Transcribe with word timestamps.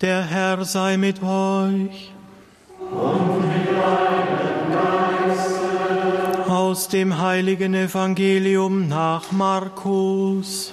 Der 0.00 0.22
Herr 0.22 0.64
sei 0.64 0.96
mit 0.96 1.22
euch. 1.22 2.10
Und 2.78 3.48
mit 3.48 3.68
deinem 3.68 4.72
Geiste. 4.72 6.50
Aus 6.50 6.88
dem 6.88 7.18
heiligen 7.18 7.74
Evangelium 7.74 8.88
nach 8.88 9.30
Markus. 9.30 10.72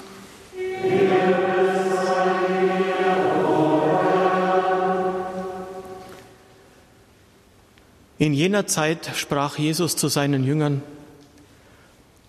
In 8.18 8.34
jener 8.34 8.66
Zeit 8.66 9.12
sprach 9.14 9.58
Jesus 9.58 9.98
zu 9.98 10.08
seinen 10.08 10.46
Jüngern, 10.46 10.82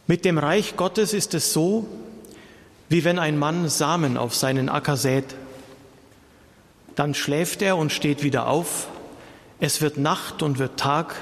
mit 0.09 0.25
dem 0.25 0.39
Reich 0.39 0.77
Gottes 0.77 1.15
ist 1.15 1.35
es 1.35 1.53
so, 1.53 1.87
wie 2.89 3.05
wenn 3.05 3.21
ein 3.21 3.39
Mann 3.39 3.69
Samen 3.69 4.17
auf 4.17 4.35
seinen 4.35 4.69
Acker 4.69 4.97
sät. 4.97 5.37
Dann 6.99 7.15
schläft 7.15 7.63
er 7.63 7.77
und 7.77 7.93
steht 7.93 8.25
wieder 8.25 8.49
auf. 8.49 8.89
Es 9.61 9.81
wird 9.81 9.99
Nacht 9.99 10.43
und 10.43 10.59
wird 10.59 10.81
Tag. 10.81 11.15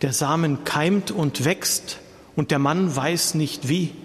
Der 0.00 0.12
Samen 0.12 0.62
keimt 0.62 1.10
und 1.10 1.44
wächst 1.44 1.98
und 2.36 2.52
der 2.52 2.60
Mann 2.60 2.94
weiß 2.94 3.34
nicht 3.34 3.66
wie. 3.66 3.96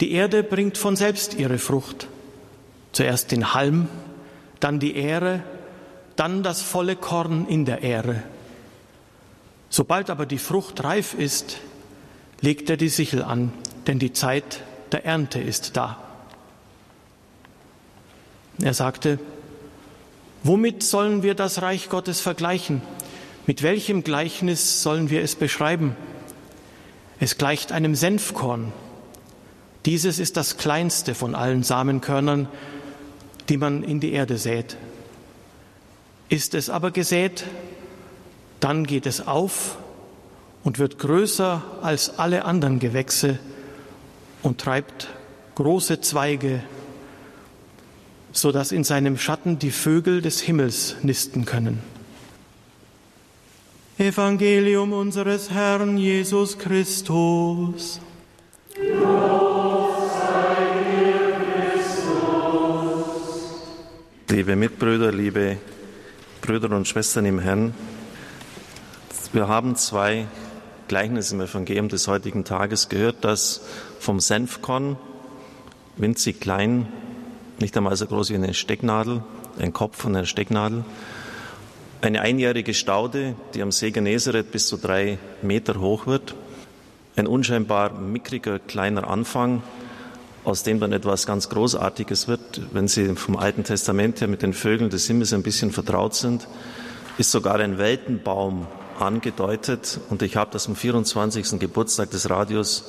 Die 0.00 0.12
Erde 0.12 0.42
bringt 0.42 0.78
von 0.78 0.96
selbst 0.96 1.34
ihre 1.34 1.58
Frucht. 1.58 2.08
Zuerst 2.92 3.30
den 3.30 3.52
Halm, 3.52 3.88
dann 4.58 4.80
die 4.80 4.96
Ähre, 4.96 5.42
dann 6.16 6.42
das 6.42 6.62
volle 6.62 6.96
Korn 6.96 7.46
in 7.46 7.66
der 7.66 7.82
Ähre. 7.82 8.22
Sobald 9.68 10.08
aber 10.08 10.24
die 10.24 10.38
Frucht 10.38 10.82
reif 10.82 11.12
ist, 11.12 11.58
legt 12.40 12.70
er 12.70 12.78
die 12.78 12.88
Sichel 12.88 13.22
an, 13.22 13.52
denn 13.86 13.98
die 13.98 14.14
Zeit 14.14 14.62
der 14.92 15.04
Ernte 15.04 15.40
ist 15.40 15.76
da. 15.76 15.98
Er 18.62 18.72
sagte, 18.72 19.18
Womit 20.44 20.82
sollen 20.82 21.22
wir 21.22 21.34
das 21.34 21.62
Reich 21.62 21.88
Gottes 21.88 22.20
vergleichen? 22.20 22.82
Mit 23.46 23.62
welchem 23.62 24.02
Gleichnis 24.02 24.82
sollen 24.82 25.08
wir 25.08 25.22
es 25.22 25.36
beschreiben? 25.36 25.96
Es 27.20 27.38
gleicht 27.38 27.70
einem 27.70 27.94
Senfkorn. 27.94 28.72
Dieses 29.86 30.18
ist 30.18 30.36
das 30.36 30.56
kleinste 30.56 31.14
von 31.14 31.36
allen 31.36 31.62
Samenkörnern, 31.62 32.48
die 33.48 33.56
man 33.56 33.84
in 33.84 34.00
die 34.00 34.12
Erde 34.12 34.36
sät. 34.36 34.76
Ist 36.28 36.54
es 36.54 36.70
aber 36.70 36.90
gesät, 36.90 37.44
dann 38.58 38.84
geht 38.84 39.06
es 39.06 39.26
auf 39.26 39.76
und 40.64 40.78
wird 40.78 40.98
größer 40.98 41.62
als 41.82 42.18
alle 42.18 42.44
anderen 42.44 42.78
Gewächse 42.78 43.38
und 44.42 44.60
treibt 44.60 45.08
große 45.54 46.00
Zweige 46.00 46.62
so 48.32 48.50
dass 48.52 48.72
in 48.72 48.84
seinem 48.84 49.18
Schatten 49.18 49.58
die 49.58 49.70
Vögel 49.70 50.22
des 50.22 50.40
Himmels 50.40 50.96
nisten 51.02 51.44
können. 51.44 51.80
Evangelium 53.98 54.92
unseres 54.92 55.50
Herrn 55.50 55.98
Jesus 55.98 56.58
Christus. 56.58 58.00
Liebe 64.28 64.56
Mitbrüder, 64.56 65.12
liebe 65.12 65.58
Brüder 66.40 66.74
und 66.74 66.88
Schwestern 66.88 67.26
im 67.26 67.38
Herrn, 67.38 67.74
wir 69.34 69.46
haben 69.46 69.76
zwei 69.76 70.26
Gleichnisse 70.88 71.34
im 71.34 71.42
Evangelium 71.42 71.88
des 71.88 72.08
heutigen 72.08 72.44
Tages 72.44 72.88
gehört, 72.88 73.16
das 73.20 73.60
vom 74.00 74.20
Senfkorn, 74.20 74.96
winzig 75.96 76.40
klein, 76.40 76.88
nicht 77.58 77.76
einmal 77.76 77.96
so 77.96 78.06
groß 78.06 78.30
wie 78.30 78.34
eine 78.34 78.54
Stecknadel, 78.54 79.22
ein 79.58 79.72
Kopf 79.72 79.96
von 79.96 80.14
einer 80.14 80.26
Stecknadel. 80.26 80.84
Eine 82.00 82.20
einjährige 82.20 82.74
Staude, 82.74 83.36
die 83.54 83.62
am 83.62 83.70
See 83.70 83.92
Genezareth 83.92 84.50
bis 84.50 84.66
zu 84.66 84.76
drei 84.76 85.18
Meter 85.40 85.80
hoch 85.80 86.06
wird. 86.06 86.34
Ein 87.14 87.28
unscheinbar 87.28 87.92
mickriger 87.92 88.58
kleiner 88.58 89.08
Anfang, 89.08 89.62
aus 90.44 90.64
dem 90.64 90.80
dann 90.80 90.92
etwas 90.92 91.26
ganz 91.26 91.48
Großartiges 91.48 92.26
wird. 92.26 92.62
Wenn 92.72 92.88
Sie 92.88 93.14
vom 93.14 93.36
Alten 93.36 93.62
Testament 93.62 94.20
her 94.20 94.28
mit 94.28 94.42
den 94.42 94.52
Vögeln 94.52 94.90
des 94.90 95.06
Himmels 95.06 95.32
ein 95.32 95.44
bisschen 95.44 95.70
vertraut 95.70 96.14
sind, 96.14 96.48
ist 97.18 97.30
sogar 97.30 97.60
ein 97.60 97.78
Weltenbaum 97.78 98.66
angedeutet. 98.98 100.00
Und 100.10 100.22
ich 100.22 100.36
habe 100.36 100.50
das 100.52 100.66
am 100.66 100.74
24. 100.74 101.60
Geburtstag 101.60 102.10
des 102.10 102.28
Radios 102.30 102.84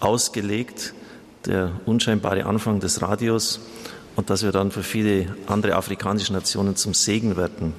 ausgelegt, 0.00 0.94
der 1.46 1.72
unscheinbare 1.86 2.46
Anfang 2.46 2.80
des 2.80 3.02
Radios 3.02 3.60
und 4.18 4.30
dass 4.30 4.42
wir 4.42 4.50
dann 4.50 4.72
für 4.72 4.82
viele 4.82 5.26
andere 5.46 5.76
afrikanische 5.76 6.32
Nationen 6.32 6.74
zum 6.74 6.92
Segen 6.92 7.36
werden. 7.36 7.72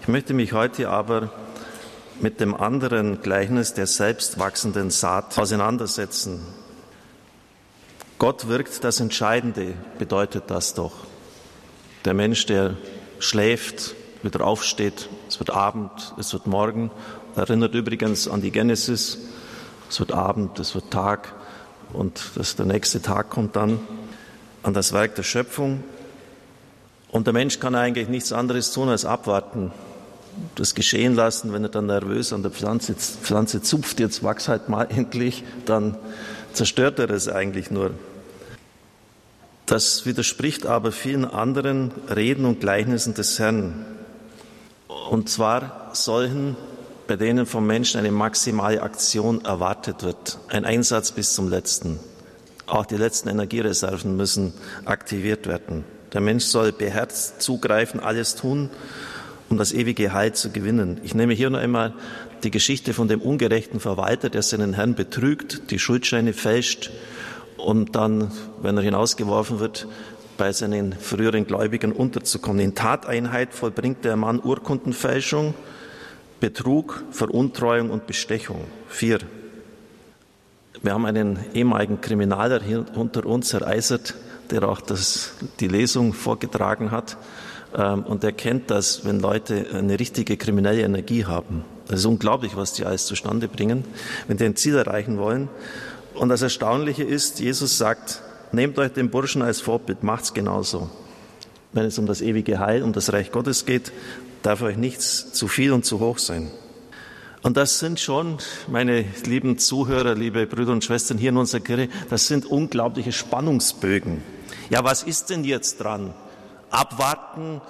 Ich 0.00 0.06
möchte 0.06 0.32
mich 0.32 0.52
heute 0.52 0.88
aber 0.88 1.32
mit 2.20 2.38
dem 2.38 2.54
anderen 2.54 3.22
Gleichnis 3.22 3.74
der 3.74 3.88
selbst 3.88 4.38
wachsenden 4.38 4.90
Saat 4.90 5.36
auseinandersetzen. 5.36 6.46
Gott 8.20 8.46
wirkt 8.46 8.84
das 8.84 9.00
Entscheidende, 9.00 9.74
bedeutet 9.98 10.44
das 10.46 10.74
doch. 10.74 10.92
Der 12.04 12.14
Mensch, 12.14 12.46
der 12.46 12.76
schläft, 13.18 13.96
wieder 14.22 14.46
aufsteht, 14.46 15.08
es 15.28 15.40
wird 15.40 15.50
Abend, 15.50 16.14
es 16.16 16.32
wird 16.32 16.46
Morgen, 16.46 16.92
erinnert 17.34 17.74
übrigens 17.74 18.28
an 18.28 18.40
die 18.40 18.52
Genesis, 18.52 19.18
es 19.90 19.98
wird 19.98 20.12
Abend, 20.12 20.56
es 20.60 20.76
wird 20.76 20.92
Tag 20.92 21.34
und 21.92 22.30
das, 22.36 22.54
der 22.54 22.66
nächste 22.66 23.02
Tag 23.02 23.28
kommt 23.30 23.56
dann 23.56 23.80
an 24.64 24.74
das 24.74 24.92
Werk 24.92 25.14
der 25.14 25.22
Schöpfung. 25.22 25.84
Und 27.12 27.28
der 27.28 27.34
Mensch 27.34 27.60
kann 27.60 27.76
eigentlich 27.76 28.08
nichts 28.08 28.32
anderes 28.32 28.72
tun 28.72 28.88
als 28.88 29.04
abwarten, 29.04 29.70
das 30.56 30.74
geschehen 30.74 31.14
lassen. 31.14 31.52
Wenn 31.52 31.62
er 31.62 31.68
dann 31.68 31.86
nervös 31.86 32.32
an 32.32 32.42
der 32.42 32.50
Pflanze, 32.50 32.94
Pflanze 32.94 33.62
zupft, 33.62 34.00
jetzt 34.00 34.24
wachs 34.24 34.48
halt 34.48 34.68
mal 34.68 34.84
endlich, 34.90 35.44
dann 35.64 35.96
zerstört 36.52 36.98
er 36.98 37.10
es 37.10 37.28
eigentlich 37.28 37.70
nur. 37.70 37.92
Das 39.66 40.04
widerspricht 40.04 40.66
aber 40.66 40.92
vielen 40.92 41.24
anderen 41.24 41.92
Reden 42.14 42.44
und 42.44 42.60
Gleichnissen 42.60 43.14
des 43.14 43.38
Herrn. 43.38 43.86
Und 45.10 45.28
zwar 45.28 45.90
solchen, 45.92 46.56
bei 47.06 47.16
denen 47.16 47.46
vom 47.46 47.66
Menschen 47.66 47.98
eine 47.98 48.10
maximale 48.10 48.82
Aktion 48.82 49.44
erwartet 49.44 50.02
wird, 50.02 50.38
ein 50.48 50.64
Einsatz 50.64 51.12
bis 51.12 51.32
zum 51.32 51.48
letzten. 51.48 51.98
Auch 52.66 52.86
die 52.86 52.96
letzten 52.96 53.28
Energiereserven 53.28 54.16
müssen 54.16 54.54
aktiviert 54.84 55.46
werden. 55.46 55.84
Der 56.12 56.20
Mensch 56.20 56.44
soll 56.44 56.72
beherzt 56.72 57.42
zugreifen, 57.42 58.00
alles 58.00 58.36
tun, 58.36 58.70
um 59.50 59.58
das 59.58 59.72
ewige 59.72 60.12
Heil 60.12 60.32
zu 60.32 60.50
gewinnen. 60.50 61.00
Ich 61.02 61.14
nehme 61.14 61.34
hier 61.34 61.50
noch 61.50 61.58
einmal 61.58 61.92
die 62.42 62.50
Geschichte 62.50 62.94
von 62.94 63.08
dem 63.08 63.20
ungerechten 63.20 63.80
Verwalter, 63.80 64.30
der 64.30 64.42
seinen 64.42 64.74
Herrn 64.74 64.94
betrügt, 64.94 65.70
die 65.70 65.78
Schuldscheine 65.78 66.32
fälscht 66.32 66.90
und 67.56 67.96
dann, 67.96 68.30
wenn 68.62 68.76
er 68.76 68.82
hinausgeworfen 68.82 69.60
wird, 69.60 69.86
bei 70.36 70.52
seinen 70.52 70.92
früheren 70.92 71.46
Gläubigen 71.46 71.92
unterzukommen. 71.92 72.60
In 72.60 72.74
Tateinheit 72.74 73.54
vollbringt 73.54 74.04
der 74.04 74.16
Mann 74.16 74.40
Urkundenfälschung, 74.42 75.54
Betrug, 76.40 77.04
Veruntreuung 77.10 77.90
und 77.90 78.06
Bestechung. 78.06 78.64
Vier. 78.88 79.20
Wir 80.82 80.92
haben 80.92 81.06
einen 81.06 81.38
ehemaligen 81.54 82.00
Kriminaler 82.00 82.60
hier 82.60 82.84
unter 82.94 83.24
uns, 83.26 83.52
Herr 83.52 83.66
Eisert, 83.66 84.14
der 84.50 84.68
auch 84.68 84.80
das, 84.80 85.32
die 85.60 85.68
Lesung 85.68 86.12
vorgetragen 86.12 86.90
hat. 86.90 87.16
Ähm, 87.76 88.02
und 88.02 88.24
er 88.24 88.32
kennt 88.32 88.70
das, 88.70 89.04
wenn 89.04 89.20
Leute 89.20 89.66
eine 89.72 89.98
richtige 89.98 90.36
kriminelle 90.36 90.82
Energie 90.82 91.24
haben. 91.24 91.64
Das 91.86 92.00
ist 92.00 92.06
unglaublich, 92.06 92.56
was 92.56 92.72
die 92.72 92.84
alles 92.84 93.06
zustande 93.06 93.46
bringen, 93.46 93.84
wenn 94.26 94.36
die 94.36 94.44
ein 94.44 94.56
Ziel 94.56 94.74
erreichen 94.76 95.18
wollen. 95.18 95.48
Und 96.14 96.28
das 96.28 96.42
Erstaunliche 96.42 97.04
ist, 97.04 97.40
Jesus 97.40 97.78
sagt, 97.78 98.22
nehmt 98.52 98.78
euch 98.78 98.92
den 98.92 99.10
Burschen 99.10 99.42
als 99.42 99.60
Vorbild, 99.60 100.02
macht's 100.02 100.34
genauso. 100.34 100.90
Wenn 101.72 101.84
es 101.84 101.98
um 101.98 102.06
das 102.06 102.20
ewige 102.20 102.58
Heil, 102.58 102.82
um 102.82 102.92
das 102.92 103.12
Reich 103.12 103.32
Gottes 103.32 103.64
geht, 103.64 103.92
darf 104.42 104.62
euch 104.62 104.76
nichts 104.76 105.32
zu 105.32 105.48
viel 105.48 105.72
und 105.72 105.84
zu 105.84 106.00
hoch 106.00 106.18
sein. 106.18 106.50
Und 107.44 107.58
das 107.58 107.78
sind 107.78 108.00
schon, 108.00 108.38
meine 108.68 109.04
lieben 109.26 109.58
Zuhörer, 109.58 110.14
liebe 110.14 110.46
Brüder 110.46 110.72
und 110.72 110.82
Schwestern 110.82 111.18
hier 111.18 111.28
in 111.28 111.36
unserer 111.36 111.60
Kirche, 111.60 111.90
das 112.08 112.26
sind 112.26 112.46
unglaubliche 112.46 113.12
Spannungsbögen. 113.12 114.22
Ja, 114.70 114.82
was 114.82 115.02
ist 115.02 115.28
denn 115.28 115.44
jetzt 115.44 115.76
dran? 115.76 116.14
Abwarten 116.70 117.60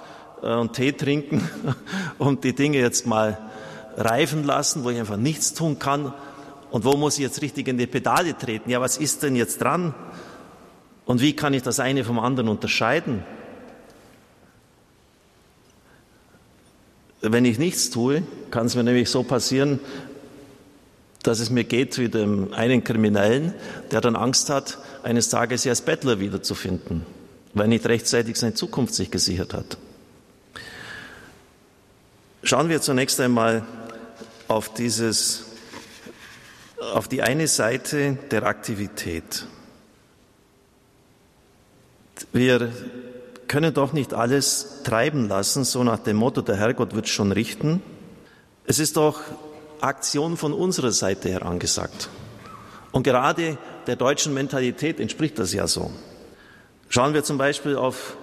äh, 0.41 0.53
und 0.53 0.71
Tee 0.71 0.93
trinken 0.93 1.49
und 2.19 2.45
die 2.45 2.55
Dinge 2.55 2.77
jetzt 2.77 3.05
mal 3.05 3.37
reifen 3.97 4.45
lassen, 4.45 4.85
wo 4.85 4.91
ich 4.91 4.97
einfach 4.97 5.17
nichts 5.17 5.53
tun 5.53 5.77
kann. 5.77 6.13
Und 6.71 6.85
wo 6.85 6.95
muss 6.95 7.15
ich 7.15 7.23
jetzt 7.25 7.41
richtig 7.41 7.67
in 7.67 7.77
die 7.77 7.85
Pedale 7.85 8.37
treten? 8.37 8.69
Ja, 8.69 8.79
was 8.79 8.95
ist 8.95 9.23
denn 9.23 9.35
jetzt 9.35 9.59
dran? 9.59 9.93
Und 11.03 11.19
wie 11.19 11.35
kann 11.35 11.53
ich 11.53 11.63
das 11.63 11.81
eine 11.81 12.05
vom 12.05 12.19
anderen 12.19 12.47
unterscheiden? 12.47 13.25
Wenn 17.31 17.45
ich 17.45 17.57
nichts 17.57 17.89
tue, 17.89 18.23
kann 18.51 18.67
es 18.67 18.75
mir 18.75 18.83
nämlich 18.83 19.09
so 19.09 19.23
passieren, 19.23 19.79
dass 21.23 21.39
es 21.39 21.49
mir 21.49 21.63
geht 21.63 21.97
wie 21.97 22.09
dem 22.09 22.53
einen 22.53 22.83
Kriminellen, 22.83 23.53
der 23.91 24.01
dann 24.01 24.15
Angst 24.15 24.49
hat, 24.49 24.77
eines 25.01 25.29
Tages 25.29 25.65
als 25.65 25.81
Bettler 25.81 26.19
wiederzufinden, 26.19 27.05
weil 27.53 27.67
nicht 27.67 27.87
rechtzeitig 27.87 28.37
seine 28.37 28.53
Zukunft 28.53 28.93
sich 28.93 29.09
gesichert 29.09 29.53
hat. 29.53 29.77
Schauen 32.43 32.69
wir 32.69 32.79
zunächst 32.79 33.19
einmal 33.19 33.63
auf 34.47 34.73
dieses, 34.75 35.45
auf 36.93 37.07
die 37.07 37.23
eine 37.23 37.47
Seite 37.47 38.19
der 38.29 38.43
Aktivität. 38.43 39.47
Wir 42.31 42.71
können 43.47 43.73
doch 43.73 43.93
nicht 43.93 44.13
alles 44.13 44.81
treiben 44.83 45.27
lassen, 45.27 45.63
so 45.63 45.83
nach 45.83 45.99
dem 45.99 46.17
Motto, 46.17 46.41
der 46.41 46.55
Herrgott 46.55 46.95
wird 46.95 47.07
schon 47.07 47.31
richten. 47.31 47.81
Es 48.65 48.79
ist 48.79 48.97
doch 48.97 49.19
Aktion 49.81 50.37
von 50.37 50.53
unserer 50.53 50.91
Seite 50.91 51.29
her 51.29 51.45
angesagt. 51.45 52.09
Und 52.91 53.03
gerade 53.03 53.57
der 53.87 53.95
deutschen 53.95 54.33
Mentalität 54.33 54.99
entspricht 54.99 55.37
das 55.37 55.53
ja 55.53 55.67
so. 55.67 55.91
Schauen 56.89 57.13
wir 57.13 57.23
zum 57.23 57.37
Beispiel 57.37 57.75
auf 57.75 58.15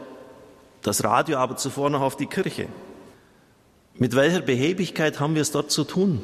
das 0.82 1.04
Radio, 1.04 1.38
aber 1.38 1.56
zuvor 1.56 1.90
noch 1.90 2.00
auf 2.00 2.16
die 2.16 2.26
Kirche. 2.26 2.68
Mit 3.94 4.16
welcher 4.16 4.40
Behebigkeit 4.40 5.20
haben 5.20 5.34
wir 5.34 5.42
es 5.42 5.50
dort 5.50 5.70
zu 5.70 5.84
tun? 5.84 6.22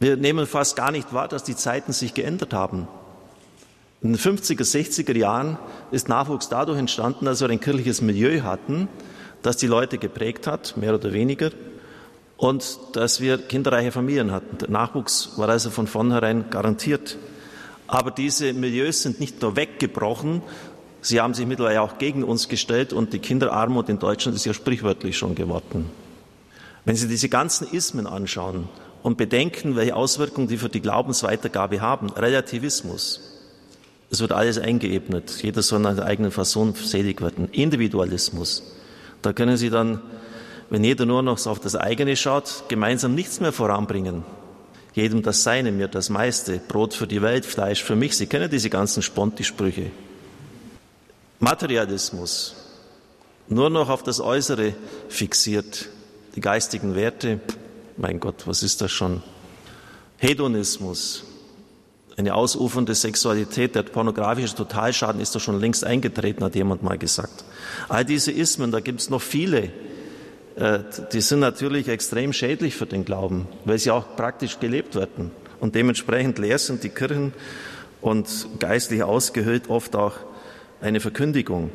Wir 0.00 0.16
nehmen 0.16 0.46
fast 0.46 0.76
gar 0.76 0.90
nicht 0.90 1.12
wahr, 1.12 1.28
dass 1.28 1.44
die 1.44 1.56
Zeiten 1.56 1.92
sich 1.92 2.14
geändert 2.14 2.52
haben. 2.52 2.88
In 4.02 4.14
den 4.14 4.18
50er, 4.18 4.62
60er 4.62 5.16
Jahren 5.16 5.58
ist 5.90 6.08
Nachwuchs 6.08 6.48
dadurch 6.48 6.78
entstanden, 6.78 7.26
dass 7.26 7.42
wir 7.42 7.50
ein 7.50 7.60
kirchliches 7.60 8.00
Milieu 8.00 8.40
hatten, 8.42 8.88
das 9.42 9.58
die 9.58 9.66
Leute 9.66 9.98
geprägt 9.98 10.46
hat, 10.46 10.78
mehr 10.78 10.94
oder 10.94 11.12
weniger, 11.12 11.50
und 12.38 12.78
dass 12.94 13.20
wir 13.20 13.36
kinderreiche 13.36 13.92
Familien 13.92 14.32
hatten. 14.32 14.56
Der 14.56 14.70
Nachwuchs 14.70 15.32
war 15.36 15.50
also 15.50 15.68
von 15.68 15.86
vornherein 15.86 16.48
garantiert. 16.48 17.18
Aber 17.86 18.10
diese 18.10 18.54
Milieus 18.54 19.02
sind 19.02 19.20
nicht 19.20 19.42
nur 19.42 19.56
weggebrochen, 19.56 20.40
sie 21.02 21.20
haben 21.20 21.34
sich 21.34 21.44
mittlerweile 21.46 21.82
auch 21.82 21.98
gegen 21.98 22.24
uns 22.24 22.48
gestellt 22.48 22.94
und 22.94 23.12
die 23.12 23.18
Kinderarmut 23.18 23.90
in 23.90 23.98
Deutschland 23.98 24.34
ist 24.34 24.46
ja 24.46 24.54
sprichwörtlich 24.54 25.18
schon 25.18 25.34
geworden. 25.34 25.90
Wenn 26.86 26.96
Sie 26.96 27.08
diese 27.08 27.28
ganzen 27.28 27.68
Ismen 27.70 28.06
anschauen 28.06 28.66
und 29.02 29.18
bedenken, 29.18 29.76
welche 29.76 29.94
Auswirkungen 29.94 30.48
die 30.48 30.56
für 30.56 30.70
die 30.70 30.80
Glaubensweitergabe 30.80 31.82
haben, 31.82 32.08
Relativismus, 32.08 33.29
es 34.10 34.20
wird 34.20 34.32
alles 34.32 34.58
eingeebnet. 34.58 35.40
Jeder 35.42 35.62
soll 35.62 35.78
nach 35.78 35.94
der 35.94 36.04
eigenen 36.04 36.32
Fassung 36.32 36.74
selig 36.74 37.22
werden. 37.22 37.48
Individualismus. 37.52 38.64
Da 39.22 39.32
können 39.32 39.56
Sie 39.56 39.70
dann, 39.70 40.02
wenn 40.68 40.82
jeder 40.82 41.06
nur 41.06 41.22
noch 41.22 41.46
auf 41.46 41.60
das 41.60 41.76
eigene 41.76 42.16
schaut, 42.16 42.64
gemeinsam 42.68 43.14
nichts 43.14 43.38
mehr 43.38 43.52
voranbringen. 43.52 44.24
Jedem 44.94 45.22
das 45.22 45.44
Seine, 45.44 45.70
mir 45.70 45.86
das 45.86 46.10
meiste. 46.10 46.58
Brot 46.58 46.94
für 46.94 47.06
die 47.06 47.22
Welt, 47.22 47.46
Fleisch 47.46 47.84
für 47.84 47.94
mich. 47.94 48.16
Sie 48.16 48.26
kennen 48.26 48.50
diese 48.50 48.68
ganzen 48.68 49.02
Sponti-Sprüche. 49.02 49.92
Materialismus. 51.38 52.56
Nur 53.48 53.70
noch 53.70 53.88
auf 53.88 54.02
das 54.02 54.20
Äußere 54.20 54.74
fixiert. 55.08 55.88
Die 56.34 56.40
geistigen 56.40 56.96
Werte. 56.96 57.38
Mein 57.96 58.18
Gott, 58.18 58.46
was 58.46 58.64
ist 58.64 58.80
das 58.80 58.90
schon? 58.90 59.22
Hedonismus 60.16 61.29
eine 62.20 62.34
ausufernde 62.34 62.94
Sexualität, 62.94 63.74
der 63.74 63.82
pornografische 63.82 64.54
Totalschaden 64.54 65.20
ist 65.20 65.34
doch 65.34 65.40
schon 65.40 65.58
längst 65.58 65.84
eingetreten, 65.84 66.44
hat 66.44 66.54
jemand 66.54 66.82
mal 66.82 66.98
gesagt. 66.98 67.44
All 67.88 68.04
diese 68.04 68.30
Ismen, 68.30 68.70
da 68.70 68.80
gibt 68.80 69.00
es 69.00 69.10
noch 69.10 69.22
viele, 69.22 69.70
äh, 70.56 70.80
die 71.12 71.20
sind 71.20 71.40
natürlich 71.40 71.88
extrem 71.88 72.32
schädlich 72.32 72.76
für 72.76 72.86
den 72.86 73.04
Glauben, 73.04 73.48
weil 73.64 73.78
sie 73.78 73.90
auch 73.90 74.16
praktisch 74.16 74.60
gelebt 74.60 74.94
werden. 74.94 75.30
Und 75.60 75.74
dementsprechend 75.74 76.38
leer 76.38 76.58
sind 76.58 76.84
die 76.84 76.90
Kirchen 76.90 77.32
und 78.00 78.28
geistlich 78.58 79.02
ausgehöhlt 79.02 79.68
oft 79.68 79.96
auch 79.96 80.14
eine 80.80 81.00
Verkündigung. 81.00 81.70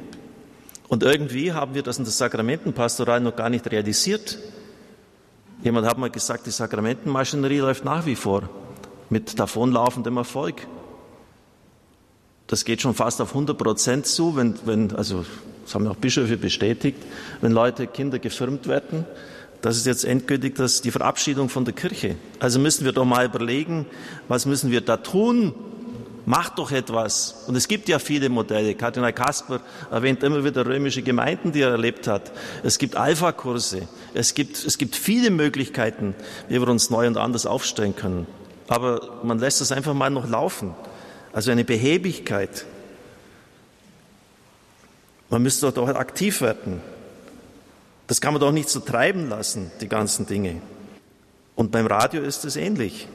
Und 0.87 1.03
irgendwie 1.03 1.53
haben 1.53 1.73
wir 1.73 1.81
das 1.81 1.97
in 1.97 2.03
der 2.03 2.13
Sakramentenpastoral 2.13 3.19
noch 3.19 3.35
gar 3.35 3.49
nicht 3.49 3.69
realisiert. 3.71 4.37
Jemand 5.63 5.87
hat 5.87 5.97
mal 5.97 6.11
gesagt, 6.11 6.45
die 6.45 6.51
Sakramentenmaschinerie 6.51 7.59
läuft 7.59 7.83
nach 7.83 8.05
wie 8.05 8.15
vor 8.15 8.47
mit 9.09 9.39
davonlaufendem 9.39 10.17
Erfolg. 10.17 10.67
Das 12.47 12.63
geht 12.63 12.81
schon 12.81 12.93
fast 12.93 13.21
auf 13.21 13.29
100 13.29 13.57
Prozent 13.57 14.05
zu, 14.05 14.35
wenn, 14.35 14.55
wenn, 14.65 14.95
also 14.95 15.25
das 15.63 15.73
haben 15.73 15.87
auch 15.87 15.95
Bischöfe 15.95 16.37
bestätigt, 16.37 16.97
wenn 17.41 17.51
Leute, 17.51 17.87
Kinder 17.87 18.19
gefirmt 18.19 18.67
werden. 18.67 19.05
Das 19.61 19.77
ist 19.77 19.87
jetzt 19.87 20.05
endgültig 20.05 20.55
das, 20.55 20.81
die 20.81 20.91
Verabschiedung 20.91 21.49
von 21.49 21.65
der 21.65 21.73
Kirche. 21.73 22.15
Also 22.39 22.59
müssen 22.59 22.85
wir 22.85 22.91
doch 22.91 23.05
mal 23.05 23.25
überlegen, 23.25 23.87
was 24.27 24.45
müssen 24.45 24.69
wir 24.69 24.81
da 24.81 24.97
tun? 24.97 25.55
Macht 26.27 26.59
doch 26.59 26.71
etwas. 26.71 27.45
Und 27.47 27.55
es 27.55 27.67
gibt 27.67 27.89
ja 27.89 27.97
viele 27.97 28.29
Modelle. 28.29 28.75
Kardinal 28.75 29.13
Kasper 29.13 29.61
erwähnt 29.89 30.21
immer 30.23 30.43
wieder 30.43 30.65
römische 30.65 31.01
Gemeinden, 31.01 31.51
die 31.51 31.61
er 31.61 31.71
erlebt 31.71 32.07
hat. 32.07 32.31
Es 32.63 32.77
gibt 32.77 32.95
Alpha-Kurse. 32.95 33.87
Es 34.13 34.35
gibt, 34.35 34.63
es 34.63 34.77
gibt 34.77 34.95
viele 34.95 35.31
Möglichkeiten, 35.31 36.13
wie 36.47 36.59
wir 36.59 36.67
uns 36.67 36.91
neu 36.91 37.07
und 37.07 37.17
anders 37.17 37.47
aufstellen 37.47 37.95
können 37.95 38.27
aber 38.67 39.19
man 39.23 39.39
lässt 39.39 39.61
es 39.61 39.71
einfach 39.71 39.93
mal 39.93 40.09
noch 40.09 40.27
laufen. 40.27 40.73
Also 41.33 41.51
eine 41.51 41.65
Behebigkeit. 41.65 42.65
Man 45.29 45.43
müsste 45.43 45.71
doch 45.71 45.87
aktiv 45.89 46.41
werden. 46.41 46.81
Das 48.07 48.21
kann 48.21 48.33
man 48.33 48.41
doch 48.41 48.51
nicht 48.51 48.69
so 48.69 48.79
treiben 48.79 49.29
lassen, 49.29 49.71
die 49.81 49.89
ganzen 49.89 50.27
Dinge. 50.27 50.61
Und 51.55 51.71
beim 51.71 51.87
Radio 51.87 52.21
ist 52.21 52.45
es 52.45 52.55
ähnlich. 52.55 53.07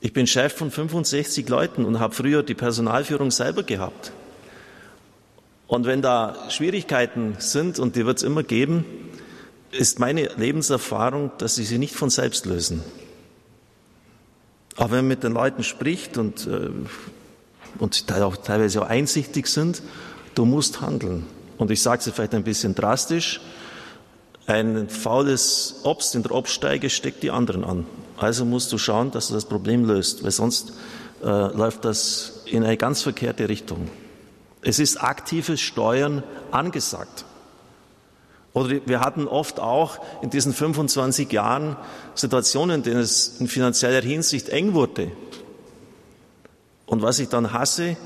Ich 0.00 0.12
bin 0.12 0.26
Chef 0.26 0.52
von 0.52 0.70
65 0.70 1.48
Leuten 1.48 1.84
und 1.84 2.00
habe 2.00 2.14
früher 2.14 2.42
die 2.42 2.54
Personalführung 2.54 3.30
selber 3.30 3.62
gehabt. 3.62 4.12
Und 5.66 5.86
wenn 5.86 6.02
da 6.02 6.36
Schwierigkeiten 6.50 7.36
sind, 7.38 7.78
und 7.78 7.96
die 7.96 8.04
wird 8.04 8.18
es 8.18 8.22
immer 8.22 8.42
geben, 8.42 8.84
ist 9.70 9.98
meine 9.98 10.28
Lebenserfahrung, 10.36 11.30
dass 11.38 11.54
sie 11.54 11.64
sie 11.64 11.78
nicht 11.78 11.94
von 11.94 12.10
selbst 12.10 12.44
lösen. 12.46 12.82
Aber 14.76 14.92
wenn 14.92 14.98
man 14.98 15.08
mit 15.08 15.22
den 15.22 15.32
Leuten 15.32 15.62
spricht 15.62 16.18
und, 16.18 16.46
äh, 16.46 16.70
und 17.78 18.12
auch 18.12 18.36
teilweise 18.36 18.82
auch 18.82 18.88
einsichtig 18.88 19.46
sind, 19.46 19.82
du 20.34 20.44
musst 20.44 20.80
handeln. 20.80 21.26
Und 21.58 21.70
ich 21.70 21.82
sage 21.82 22.02
es 22.04 22.12
vielleicht 22.12 22.34
ein 22.34 22.44
bisschen 22.44 22.74
drastisch, 22.74 23.40
ein 24.46 24.88
faules 24.88 25.80
Obst 25.84 26.14
in 26.14 26.22
der 26.22 26.32
Obststeige 26.32 26.90
steckt 26.90 27.22
die 27.22 27.30
anderen 27.30 27.64
an. 27.64 27.86
Also 28.18 28.44
musst 28.44 28.72
du 28.72 28.78
schauen, 28.78 29.10
dass 29.10 29.28
du 29.28 29.34
das 29.34 29.46
Problem 29.46 29.84
löst, 29.86 30.22
weil 30.22 30.30
sonst 30.30 30.72
äh, 31.22 31.26
läuft 31.26 31.84
das 31.84 32.42
in 32.44 32.62
eine 32.62 32.76
ganz 32.76 33.02
verkehrte 33.02 33.48
Richtung. 33.48 33.88
Es 34.60 34.78
ist 34.78 35.02
aktives 35.02 35.60
Steuern 35.60 36.22
angesagt. 36.50 37.24
Oder 38.54 38.80
wir 38.86 39.00
hatten 39.00 39.26
oft 39.26 39.58
auch 39.58 39.98
in 40.22 40.30
diesen 40.30 40.54
25 40.54 41.30
Jahren 41.32 41.76
Situationen, 42.14 42.76
in 42.76 42.82
denen 42.84 43.00
es 43.00 43.40
in 43.40 43.48
finanzieller 43.48 44.00
Hinsicht 44.00 44.48
eng 44.48 44.74
wurde. 44.74 45.10
Und 46.86 47.02
was 47.02 47.18
ich 47.18 47.28
dann 47.28 47.52
hasse, 47.52 47.96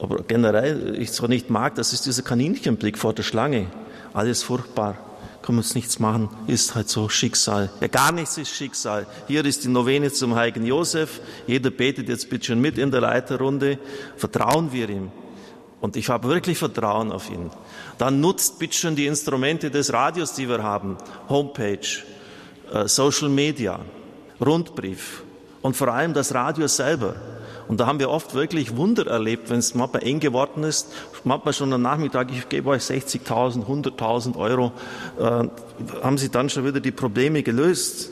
aber 0.00 0.22
generell 0.22 0.96
ich 1.00 1.12
zwar 1.12 1.30
nicht 1.30 1.48
mag, 1.48 1.74
das 1.76 1.94
ist 1.94 2.04
dieser 2.04 2.22
Kaninchenblick 2.22 2.98
vor 2.98 3.14
der 3.14 3.22
Schlange. 3.22 3.68
Alles 4.12 4.42
furchtbar, 4.42 4.98
kann 5.40 5.54
man 5.54 5.64
jetzt 5.64 5.74
nichts 5.74 5.98
machen, 5.98 6.28
ist 6.46 6.74
halt 6.74 6.90
so 6.90 7.08
Schicksal. 7.08 7.70
Ja, 7.80 7.86
gar 7.86 8.12
nichts 8.12 8.36
ist 8.36 8.50
Schicksal. 8.50 9.06
Hier 9.28 9.44
ist 9.46 9.64
die 9.64 9.68
Novene 9.68 10.12
zum 10.12 10.34
heiligen 10.34 10.66
Josef. 10.66 11.20
Jeder 11.46 11.70
betet 11.70 12.10
jetzt 12.10 12.28
bitte 12.28 12.46
schon 12.46 12.60
mit 12.60 12.76
in 12.76 12.90
der 12.90 13.00
Leiterrunde. 13.00 13.78
Vertrauen 14.16 14.72
wir 14.72 14.90
ihm. 14.90 15.10
Und 15.86 15.94
ich 15.94 16.08
habe 16.08 16.28
wirklich 16.28 16.58
Vertrauen 16.58 17.12
auf 17.12 17.30
ihn. 17.30 17.48
Dann 17.96 18.20
nutzt 18.20 18.58
bitte 18.58 18.74
schon 18.74 18.96
die 18.96 19.06
Instrumente 19.06 19.70
des 19.70 19.92
Radios, 19.92 20.32
die 20.32 20.48
wir 20.48 20.64
haben. 20.64 20.96
Homepage, 21.28 21.78
äh, 22.72 22.88
Social 22.88 23.28
Media, 23.28 23.78
Rundbrief 24.44 25.22
und 25.62 25.76
vor 25.76 25.86
allem 25.86 26.12
das 26.12 26.34
Radio 26.34 26.66
selber. 26.66 27.14
Und 27.68 27.78
da 27.78 27.86
haben 27.86 28.00
wir 28.00 28.10
oft 28.10 28.34
wirklich 28.34 28.76
Wunder 28.76 29.06
erlebt, 29.06 29.48
wenn 29.48 29.60
es 29.60 29.76
manchmal 29.76 30.02
eng 30.02 30.18
geworden 30.18 30.64
ist. 30.64 30.88
Manchmal 31.22 31.54
schon 31.54 31.72
am 31.72 31.82
Nachmittag, 31.82 32.32
ich 32.32 32.48
gebe 32.48 32.70
euch 32.70 32.82
60.000, 32.82 33.64
100.000 33.66 34.36
Euro, 34.36 34.72
äh, 35.20 35.44
haben 36.02 36.18
sie 36.18 36.30
dann 36.30 36.50
schon 36.50 36.64
wieder 36.64 36.80
die 36.80 36.90
Probleme 36.90 37.44
gelöst. 37.44 38.10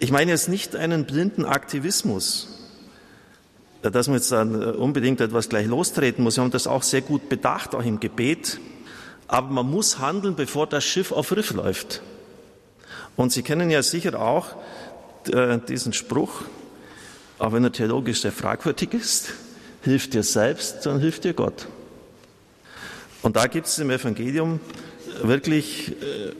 Ich 0.00 0.10
meine 0.10 0.32
jetzt 0.32 0.48
nicht 0.48 0.74
einen 0.74 1.04
blinden 1.04 1.44
Aktivismus, 1.44 2.57
dass 3.90 4.08
man 4.08 4.16
jetzt 4.16 4.32
dann 4.32 4.60
äh, 4.60 4.66
unbedingt 4.66 5.20
etwas 5.20 5.48
gleich 5.48 5.66
lostreten 5.66 6.24
muss. 6.24 6.36
Wir 6.36 6.44
haben 6.44 6.50
das 6.50 6.66
auch 6.66 6.82
sehr 6.82 7.00
gut 7.00 7.28
bedacht, 7.28 7.74
auch 7.74 7.84
im 7.84 8.00
Gebet. 8.00 8.60
Aber 9.26 9.48
man 9.48 9.70
muss 9.70 9.98
handeln, 9.98 10.34
bevor 10.34 10.66
das 10.66 10.84
Schiff 10.84 11.12
auf 11.12 11.32
Riff 11.32 11.52
läuft. 11.52 12.02
Und 13.16 13.32
Sie 13.32 13.42
kennen 13.42 13.70
ja 13.70 13.82
sicher 13.82 14.20
auch 14.20 14.56
äh, 15.32 15.58
diesen 15.68 15.92
Spruch, 15.92 16.42
auch 17.38 17.52
wenn 17.52 17.62
er 17.64 17.72
theologisch 17.72 18.22
sehr 18.22 18.32
fragwürdig 18.32 18.94
ist, 18.94 19.32
hilft 19.82 20.14
dir 20.14 20.22
selbst, 20.22 20.86
dann 20.86 20.98
hilft 20.98 21.24
dir 21.24 21.34
Gott. 21.34 21.66
Und 23.22 23.36
da 23.36 23.46
gibt 23.46 23.66
es 23.66 23.78
im 23.78 23.90
Evangelium 23.90 24.60
wirklich, 25.22 25.90
äh, 25.90 26.32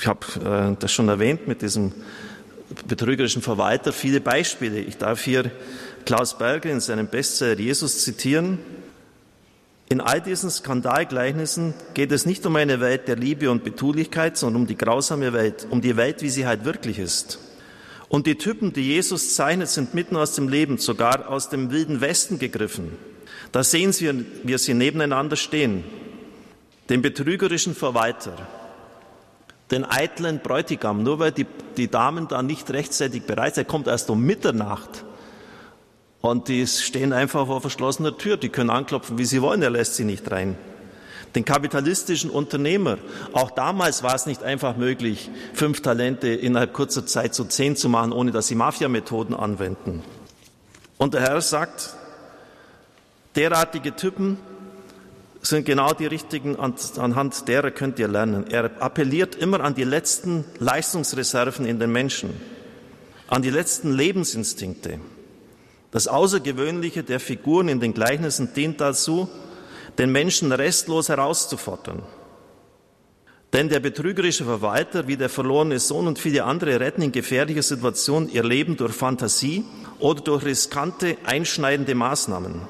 ich 0.00 0.06
habe 0.06 0.76
das 0.78 0.92
schon 0.92 1.08
erwähnt 1.08 1.46
mit 1.46 1.60
diesem 1.60 1.92
betrügerischen 2.86 3.42
Verwalter, 3.42 3.92
viele 3.92 4.20
Beispiele. 4.20 4.80
Ich 4.80 4.96
darf 4.96 5.22
hier 5.22 5.50
Klaus 6.04 6.36
Berger 6.38 6.70
in 6.70 6.80
seinem 6.80 7.06
Bestseller 7.06 7.58
Jesus 7.58 8.04
zitieren. 8.04 8.58
In 9.88 10.00
all 10.00 10.20
diesen 10.20 10.50
Skandalgleichnissen 10.50 11.74
geht 11.94 12.12
es 12.12 12.24
nicht 12.24 12.46
um 12.46 12.54
eine 12.56 12.80
Welt 12.80 13.08
der 13.08 13.16
Liebe 13.16 13.50
und 13.50 13.64
Betulichkeit, 13.64 14.36
sondern 14.36 14.62
um 14.62 14.66
die 14.68 14.76
grausame 14.76 15.32
Welt, 15.32 15.66
um 15.68 15.80
die 15.80 15.96
Welt, 15.96 16.22
wie 16.22 16.30
sie 16.30 16.46
halt 16.46 16.64
wirklich 16.64 16.98
ist. 16.98 17.40
Und 18.08 18.26
die 18.26 18.36
Typen, 18.36 18.72
die 18.72 18.82
Jesus 18.82 19.34
zeichnet, 19.34 19.68
sind 19.68 19.94
mitten 19.94 20.16
aus 20.16 20.34
dem 20.34 20.48
Leben, 20.48 20.78
sogar 20.78 21.28
aus 21.28 21.48
dem 21.48 21.70
wilden 21.70 22.00
Westen 22.00 22.38
gegriffen. 22.38 22.92
Da 23.52 23.64
sehen 23.64 23.92
Sie, 23.92 24.24
wie 24.44 24.58
sie 24.58 24.74
nebeneinander 24.74 25.36
stehen. 25.36 25.84
Den 26.88 27.02
betrügerischen 27.02 27.74
Verwalter, 27.74 28.36
den 29.70 29.84
eitlen 29.84 30.40
Bräutigam, 30.40 31.02
nur 31.02 31.18
weil 31.20 31.32
die, 31.32 31.46
die 31.76 31.88
Damen 31.88 32.26
da 32.26 32.42
nicht 32.42 32.70
rechtzeitig 32.70 33.22
bereit 33.22 33.54
sind, 33.54 33.68
kommt 33.68 33.86
erst 33.86 34.10
um 34.10 34.22
Mitternacht. 34.22 35.04
Und 36.20 36.48
die 36.48 36.66
stehen 36.66 37.12
einfach 37.12 37.46
vor 37.46 37.60
verschlossener 37.60 38.16
Tür, 38.16 38.36
die 38.36 38.50
können 38.50 38.70
anklopfen, 38.70 39.18
wie 39.18 39.24
sie 39.24 39.40
wollen, 39.40 39.62
er 39.62 39.70
lässt 39.70 39.96
sie 39.96 40.04
nicht 40.04 40.30
rein. 40.30 40.56
Den 41.34 41.44
kapitalistischen 41.44 42.28
Unternehmer, 42.28 42.98
auch 43.32 43.52
damals 43.52 44.02
war 44.02 44.14
es 44.14 44.26
nicht 44.26 44.42
einfach 44.42 44.76
möglich, 44.76 45.30
fünf 45.54 45.80
Talente 45.80 46.28
innerhalb 46.28 46.72
kurzer 46.72 47.06
Zeit 47.06 47.34
zu 47.34 47.44
zehn 47.44 47.76
zu 47.76 47.88
machen, 47.88 48.12
ohne 48.12 48.32
dass 48.32 48.48
sie 48.48 48.56
Mafia-Methoden 48.56 49.34
anwenden. 49.34 50.02
Und 50.98 51.14
der 51.14 51.22
Herr 51.22 51.40
sagt, 51.40 51.94
derartige 53.36 53.94
Typen 53.94 54.38
sind 55.40 55.64
genau 55.64 55.94
die 55.94 56.06
richtigen, 56.06 56.56
anhand 56.56 57.48
derer 57.48 57.70
könnt 57.70 57.98
ihr 57.98 58.08
lernen. 58.08 58.46
Er 58.50 58.82
appelliert 58.82 59.36
immer 59.36 59.60
an 59.60 59.74
die 59.74 59.84
letzten 59.84 60.44
Leistungsreserven 60.58 61.64
in 61.64 61.78
den 61.78 61.92
Menschen, 61.92 62.30
an 63.28 63.40
die 63.40 63.50
letzten 63.50 63.92
Lebensinstinkte. 63.92 64.98
Das 65.90 66.06
Außergewöhnliche 66.06 67.02
der 67.02 67.20
Figuren 67.20 67.68
in 67.68 67.80
den 67.80 67.94
Gleichnissen 67.94 68.52
dient 68.54 68.80
dazu, 68.80 69.28
den 69.98 70.12
Menschen 70.12 70.52
restlos 70.52 71.08
herauszufordern. 71.08 72.02
Denn 73.52 73.68
der 73.68 73.80
betrügerische 73.80 74.44
Verwalter 74.44 75.08
wie 75.08 75.16
der 75.16 75.28
verlorene 75.28 75.80
Sohn 75.80 76.06
und 76.06 76.20
viele 76.20 76.44
andere 76.44 76.78
retten 76.78 77.02
in 77.02 77.10
gefährlicher 77.10 77.62
Situation 77.64 78.28
ihr 78.28 78.44
Leben 78.44 78.76
durch 78.76 78.92
Fantasie 78.92 79.64
oder 79.98 80.20
durch 80.20 80.44
riskante, 80.44 81.16
einschneidende 81.24 81.96
Maßnahmen. 81.96 82.60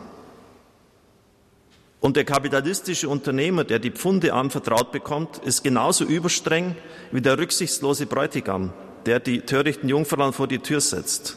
Und 2.01 2.17
der 2.17 2.25
kapitalistische 2.25 3.11
Unternehmer, 3.11 3.65
der 3.65 3.79
die 3.79 3.91
Pfunde 3.91 4.33
anvertraut 4.33 4.91
bekommt, 4.91 5.37
ist 5.45 5.63
genauso 5.63 6.05
überstreng 6.05 6.75
wie 7.13 7.21
der 7.21 7.37
rücksichtslose 7.37 8.07
Bräutigam, 8.07 8.73
der 9.05 9.21
die 9.21 9.43
törichten 9.43 9.91
Jungfrauen 9.91 10.33
vor 10.33 10.49
die 10.49 10.61
Tür 10.61 10.81
setzt. 10.81 11.37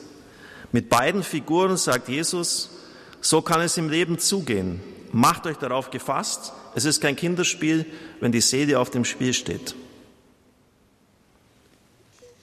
Mit 0.73 0.89
beiden 0.89 1.23
Figuren 1.23 1.77
sagt 1.77 2.09
Jesus, 2.09 2.71
so 3.21 3.43
kann 3.43 3.61
es 3.61 3.77
im 3.77 3.89
Leben 3.89 4.17
zugehen. 4.17 4.81
Macht 5.11 5.45
euch 5.45 5.57
darauf 5.57 5.91
gefasst, 5.91 6.51
es 6.73 6.85
ist 6.85 6.99
kein 6.99 7.15
Kinderspiel, 7.15 7.85
wenn 8.19 8.31
die 8.31 8.41
Seele 8.41 8.79
auf 8.79 8.89
dem 8.89 9.05
Spiel 9.05 9.35
steht. 9.35 9.75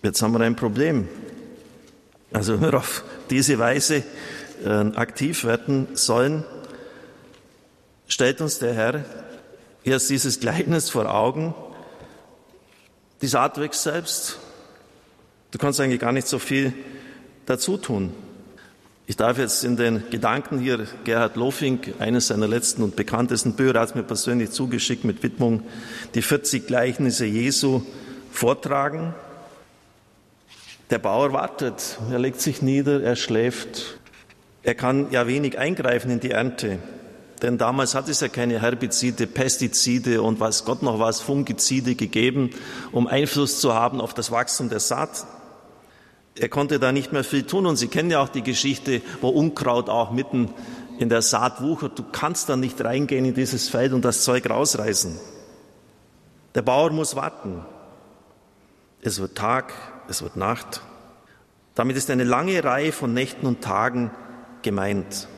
Jetzt 0.05 0.23
haben 0.23 0.33
wir 0.33 0.41
ein 0.43 0.55
Problem. 0.55 1.09
Also 2.33 2.55
wenn 2.61 2.71
wir 2.71 2.79
auf 2.79 3.03
diese 3.31 3.59
Weise 3.59 4.05
äh, 4.65 4.69
aktiv 4.69 5.43
werden 5.43 5.89
sollen, 5.95 6.45
stellt 8.07 8.41
uns 8.41 8.61
der 8.61 8.75
Herr 8.75 9.05
erst 9.83 10.09
dieses 10.09 10.39
Gleichnis 10.39 10.89
vor 10.89 11.13
Augen. 11.13 11.53
Die 13.23 13.27
Saat 13.27 13.59
wächst 13.59 13.83
selbst. 13.83 14.39
Du 15.51 15.59
kannst 15.59 15.81
eigentlich 15.81 16.01
gar 16.01 16.13
nicht 16.13 16.29
so 16.29 16.39
viel 16.39 16.73
dazu 17.51 17.77
tun. 17.77 18.13
Ich 19.07 19.17
darf 19.17 19.39
jetzt 19.39 19.65
in 19.65 19.77
den 19.77 20.05
Gedanken 20.11 20.61
hier 20.61 20.87
Gerhard 21.03 21.35
Lofink, 21.35 21.95
eines 21.99 22.29
seiner 22.29 22.47
letzten 22.47 22.85
und 22.85 22.95
bekanntesten 22.95 23.55
Bücher, 23.55 23.81
hat 23.81 23.89
es 23.89 23.95
mir 23.97 24.05
persönlich 24.05 24.53
zugeschickt 24.53 25.05
mit 25.05 25.25
Widmung, 25.25 25.65
die 26.15 26.23
40 26.23 26.69
Gleichnisse 26.69 27.27
Jesu 27.27 27.83
vortragen. 28.31 29.13
Der 30.91 31.01
Bauer 31.01 31.33
wartet, 31.33 31.99
er 32.11 32.21
legt 32.21 32.41
sich 32.41 32.63
nieder, 32.63 33.03
er 33.03 33.17
schläft. 33.17 33.99
Er 34.63 34.77
kann 34.77 35.11
ja 35.11 35.27
wenig 35.27 35.59
eingreifen 35.59 36.11
in 36.13 36.21
die 36.21 36.31
Ernte. 36.31 36.79
Denn 37.43 37.59
damals 37.59 37.97
hat 37.97 38.09
es 38.09 38.21
ja 38.21 38.29
keine 38.29 38.61
Herbizide, 38.61 39.27
Pestizide 39.27 40.23
und 40.23 40.39
was 40.39 40.65
Gott 40.65 40.83
noch 40.83 41.01
was, 41.01 41.21
Fungizide 41.21 41.97
gegeben, 41.97 42.51
um 42.93 43.09
Einfluss 43.09 43.61
zu 43.61 43.75
haben 43.75 44.01
auf 44.01 44.15
das 44.15 44.31
Wachstum 44.31 44.69
der 44.69 44.81
Saat. 44.81 45.27
Er 46.41 46.49
konnte 46.49 46.79
da 46.79 46.91
nicht 46.91 47.13
mehr 47.13 47.23
viel 47.23 47.43
tun 47.43 47.67
und 47.67 47.77
Sie 47.77 47.89
kennen 47.89 48.11
ja 48.11 48.23
auch 48.23 48.31
die 48.31 48.43
Geschichte, 48.43 49.03
wo 49.21 49.29
Unkraut 49.29 49.91
auch 49.91 50.11
mitten 50.11 50.51
in 50.99 51.11
der 51.11 51.21
Saat 51.21 51.61
wuchert. 51.61 51.99
Du 51.99 52.03
kannst 52.03 52.49
da 52.49 52.57
nicht 52.57 52.83
reingehen 52.83 53.27
in 53.27 53.35
dieses 53.35 53.69
Feld 53.69 53.93
und 53.93 54.07
das 54.07 54.25
Zeug 54.25 54.49
rausreißen. 54.49 55.21
Der 56.55 56.63
Bauer 56.63 56.91
muss 56.93 57.15
warten. 57.15 57.63
Es 59.03 59.21
wird 59.21 59.37
Tag, 59.37 59.75
es 60.09 60.23
wird 60.23 60.37
Nacht. 60.37 60.81
Damit 61.75 61.99
ist 61.99 62.11
eine 62.11 62.25
lange 62.25 62.65
Reihe 62.65 62.93
von 62.93 63.13
Nächten 63.13 63.47
und 63.47 63.61
Tagen 63.61 64.11
gemeint. 64.63 65.29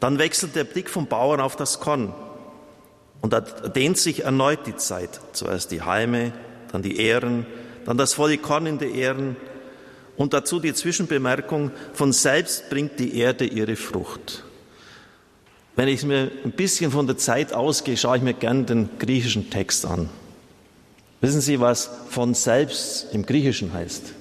Dann 0.00 0.18
wechselt 0.18 0.56
der 0.56 0.64
Blick 0.64 0.88
vom 0.88 1.08
Bauern 1.08 1.42
auf 1.42 1.56
das 1.56 1.78
Korn. 1.78 2.14
Und 3.20 3.34
da 3.34 3.40
dehnt 3.40 3.98
sich 3.98 4.24
erneut 4.24 4.66
die 4.66 4.76
Zeit. 4.76 5.20
Zuerst 5.32 5.72
die 5.72 5.82
Halme, 5.82 6.32
dann 6.72 6.80
die 6.80 6.98
Ähren, 7.00 7.44
dann 7.84 7.98
das 7.98 8.14
volle 8.14 8.38
Korn 8.38 8.64
in 8.64 8.78
die 8.78 8.98
Ähren 8.98 9.36
und 10.18 10.34
dazu 10.34 10.60
die 10.60 10.74
Zwischenbemerkung, 10.74 11.70
von 11.94 12.12
selbst 12.12 12.68
bringt 12.68 12.98
die 12.98 13.16
Erde 13.16 13.46
ihre 13.46 13.76
Frucht. 13.76 14.44
Wenn 15.76 15.86
ich 15.88 16.04
mir 16.04 16.30
ein 16.44 16.50
bisschen 16.50 16.90
von 16.90 17.06
der 17.06 17.16
Zeit 17.16 17.52
ausgehe, 17.52 17.96
schaue 17.96 18.16
ich 18.16 18.22
mir 18.22 18.34
gern 18.34 18.66
den 18.66 18.90
griechischen 18.98 19.48
Text 19.48 19.86
an. 19.86 20.10
Wissen 21.20 21.40
Sie, 21.40 21.60
was 21.60 21.88
von 22.10 22.34
selbst 22.34 23.06
im 23.12 23.24
Griechischen 23.24 23.72
heißt? 23.72 24.12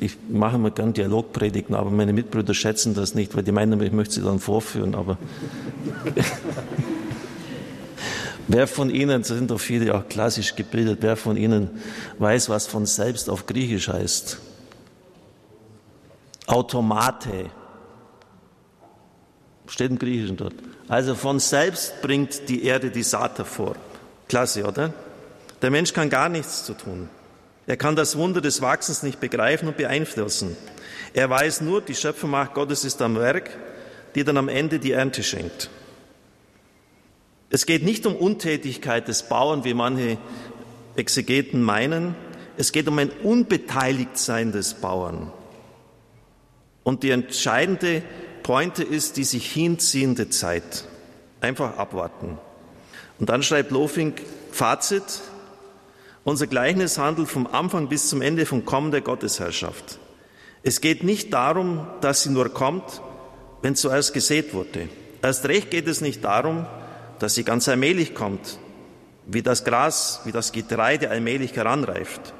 Ich 0.00 0.18
mache 0.28 0.58
mir 0.58 0.72
gern 0.72 0.92
Dialogpredigten, 0.92 1.74
aber 1.74 1.90
meine 1.90 2.12
Mitbrüder 2.12 2.52
schätzen 2.52 2.94
das 2.94 3.14
nicht, 3.14 3.34
weil 3.36 3.44
die 3.44 3.52
meinen, 3.52 3.80
ich 3.80 3.92
möchte 3.92 4.14
sie 4.14 4.22
dann 4.22 4.40
vorführen. 4.40 4.94
Aber 4.96 5.18
wer 8.52 8.66
von 8.66 8.90
Ihnen, 8.90 9.24
sind 9.24 9.50
doch 9.50 9.60
viele 9.60 9.94
auch 9.94 10.08
klassisch 10.08 10.54
gebildet, 10.54 10.98
wer 11.00 11.16
von 11.16 11.36
Ihnen 11.36 11.70
weiß, 12.18 12.48
was 12.48 12.66
von 12.66 12.86
selbst 12.86 13.28
auf 13.30 13.46
Griechisch 13.46 13.88
heißt? 13.88 14.38
Automate. 16.46 17.50
Steht 19.66 19.90
im 19.90 19.98
Griechischen 19.98 20.36
dort. 20.36 20.54
Also 20.88 21.14
von 21.14 21.40
selbst 21.40 22.02
bringt 22.02 22.48
die 22.48 22.64
Erde 22.64 22.90
die 22.90 23.02
Saat 23.02 23.38
hervor. 23.38 23.76
Klasse, 24.28 24.64
oder? 24.64 24.92
Der 25.62 25.70
Mensch 25.70 25.92
kann 25.92 26.10
gar 26.10 26.28
nichts 26.28 26.64
zu 26.64 26.74
tun. 26.74 27.08
Er 27.66 27.76
kann 27.76 27.96
das 27.96 28.16
Wunder 28.16 28.40
des 28.40 28.60
Wachsens 28.60 29.02
nicht 29.02 29.20
begreifen 29.20 29.68
und 29.68 29.76
beeinflussen. 29.76 30.56
Er 31.14 31.30
weiß 31.30 31.60
nur, 31.60 31.80
die 31.80 31.94
Schöpfermacht 31.94 32.54
Gottes 32.54 32.84
ist 32.84 33.00
am 33.00 33.16
Werk, 33.16 33.50
die 34.14 34.24
dann 34.24 34.36
am 34.36 34.48
Ende 34.48 34.78
die 34.78 34.92
Ernte 34.92 35.22
schenkt. 35.22 35.70
Es 37.54 37.66
geht 37.66 37.84
nicht 37.84 38.06
um 38.06 38.16
Untätigkeit 38.16 39.08
des 39.08 39.24
Bauern, 39.24 39.62
wie 39.62 39.74
manche 39.74 40.16
Exegeten 40.96 41.60
meinen. 41.60 42.14
Es 42.56 42.72
geht 42.72 42.88
um 42.88 42.98
ein 42.98 43.10
Unbeteiligtsein 43.10 44.52
des 44.52 44.72
Bauern. 44.72 45.30
Und 46.82 47.02
die 47.02 47.10
entscheidende 47.10 48.02
Pointe 48.42 48.82
ist 48.82 49.18
die 49.18 49.24
sich 49.24 49.52
hinziehende 49.52 50.30
Zeit. 50.30 50.86
Einfach 51.42 51.76
abwarten. 51.76 52.38
Und 53.18 53.28
dann 53.28 53.42
schreibt 53.42 53.70
Lofink 53.70 54.22
Fazit, 54.50 55.04
unser 56.24 56.46
Gleichnis 56.46 56.96
handelt 56.96 57.28
vom 57.28 57.46
Anfang 57.46 57.88
bis 57.88 58.08
zum 58.08 58.22
Ende 58.22 58.46
vom 58.46 58.64
Kommen 58.64 58.92
der 58.92 59.02
Gottesherrschaft. 59.02 59.98
Es 60.62 60.80
geht 60.80 61.04
nicht 61.04 61.34
darum, 61.34 61.86
dass 62.00 62.22
sie 62.22 62.30
nur 62.30 62.48
kommt, 62.48 63.02
wenn 63.60 63.76
zuerst 63.76 64.14
gesät 64.14 64.54
wurde. 64.54 64.88
Erst 65.20 65.44
recht 65.44 65.70
geht 65.70 65.86
es 65.86 66.00
nicht 66.00 66.24
darum, 66.24 66.64
dass 67.22 67.34
sie 67.34 67.44
ganz 67.44 67.68
allmählich 67.68 68.14
kommt, 68.14 68.58
wie 69.26 69.42
das 69.42 69.62
Gras, 69.62 70.22
wie 70.24 70.32
das 70.32 70.50
Getreide 70.50 71.08
allmählich 71.08 71.54
heranreift. 71.54 72.34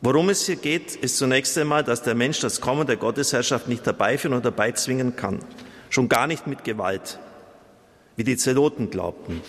Worum 0.00 0.30
es 0.30 0.46
hier 0.46 0.56
geht, 0.56 0.96
ist 0.96 1.18
zunächst 1.18 1.58
einmal, 1.58 1.84
dass 1.84 2.02
der 2.02 2.14
Mensch 2.14 2.40
das 2.40 2.62
Kommen 2.62 2.86
der 2.86 2.96
Gottesherrschaft 2.96 3.68
nicht 3.68 3.84
herbeiführen 3.84 4.34
und 4.34 4.44
herbeizwingen 4.44 5.16
kann. 5.16 5.40
Schon 5.90 6.08
gar 6.08 6.26
nicht 6.26 6.46
mit 6.46 6.64
Gewalt, 6.64 7.18
wie 8.16 8.24
die 8.24 8.38
Zeloten 8.38 8.88
glaubten. 8.88 9.42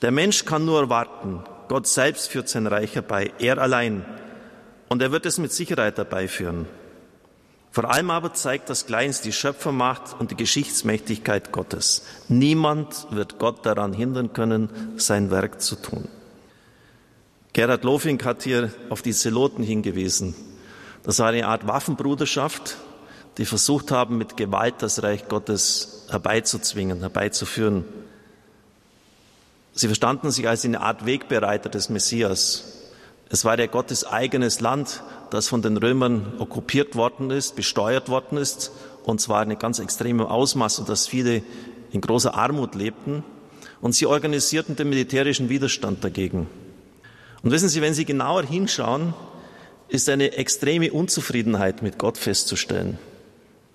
Der 0.00 0.12
Mensch 0.12 0.46
kann 0.46 0.64
nur 0.64 0.88
warten, 0.88 1.44
Gott 1.68 1.86
selbst 1.86 2.30
führt 2.30 2.48
sein 2.48 2.66
Reich 2.66 2.94
herbei, 2.94 3.32
er 3.38 3.58
allein. 3.58 4.04
Und 4.88 5.02
er 5.02 5.12
wird 5.12 5.26
es 5.26 5.36
mit 5.36 5.52
Sicherheit 5.52 5.98
herbeiführen. 5.98 6.66
Vor 7.72 7.88
allem 7.90 8.10
aber 8.10 8.34
zeigt 8.34 8.68
das 8.68 8.86
Kleins 8.86 9.20
die 9.20 9.32
Schöpfermacht 9.32 10.16
und 10.18 10.32
die 10.32 10.36
Geschichtsmächtigkeit 10.36 11.52
Gottes. 11.52 12.02
Niemand 12.28 13.06
wird 13.10 13.38
Gott 13.38 13.64
daran 13.64 13.92
hindern 13.92 14.32
können, 14.32 14.70
sein 14.96 15.30
Werk 15.30 15.60
zu 15.60 15.76
tun. 15.76 16.08
Gerhard 17.52 17.84
Lofink 17.84 18.24
hat 18.24 18.42
hier 18.42 18.72
auf 18.88 19.02
die 19.02 19.12
Zeloten 19.12 19.62
hingewiesen. 19.62 20.34
Das 21.04 21.18
war 21.20 21.28
eine 21.28 21.46
Art 21.46 21.66
Waffenbruderschaft, 21.66 22.76
die 23.38 23.44
versucht 23.44 23.92
haben, 23.92 24.18
mit 24.18 24.36
Gewalt 24.36 24.76
das 24.78 25.02
Reich 25.02 25.28
Gottes 25.28 26.06
herbeizuzwingen, 26.10 27.00
herbeizuführen. 27.00 27.84
Sie 29.72 29.86
verstanden 29.86 30.30
sich 30.30 30.48
als 30.48 30.64
eine 30.64 30.80
Art 30.80 31.06
Wegbereiter 31.06 31.68
des 31.68 31.88
Messias. 31.88 32.79
Es 33.32 33.44
war 33.44 33.56
ja 33.58 33.66
Gottes 33.66 34.04
eigenes 34.04 34.60
Land, 34.60 35.04
das 35.30 35.46
von 35.46 35.62
den 35.62 35.76
Römern 35.76 36.32
okkupiert 36.40 36.96
worden 36.96 37.30
ist, 37.30 37.54
besteuert 37.54 38.08
worden 38.08 38.36
ist, 38.36 38.72
und 39.04 39.20
zwar 39.20 39.44
in 39.44 39.56
ganz 39.56 39.78
extremem 39.78 40.26
Ausmaß, 40.26 40.80
und 40.80 40.88
dass 40.88 41.06
viele 41.06 41.42
in 41.92 42.00
großer 42.00 42.34
Armut 42.34 42.74
lebten. 42.74 43.22
Und 43.80 43.94
sie 43.94 44.06
organisierten 44.06 44.74
den 44.74 44.88
militärischen 44.88 45.48
Widerstand 45.48 46.02
dagegen. 46.02 46.48
Und 47.42 47.52
wissen 47.52 47.68
Sie, 47.68 47.80
wenn 47.80 47.94
Sie 47.94 48.04
genauer 48.04 48.42
hinschauen, 48.42 49.14
ist 49.88 50.08
eine 50.08 50.32
extreme 50.32 50.92
Unzufriedenheit 50.92 51.82
mit 51.82 51.98
Gott 51.98 52.18
festzustellen. 52.18 52.98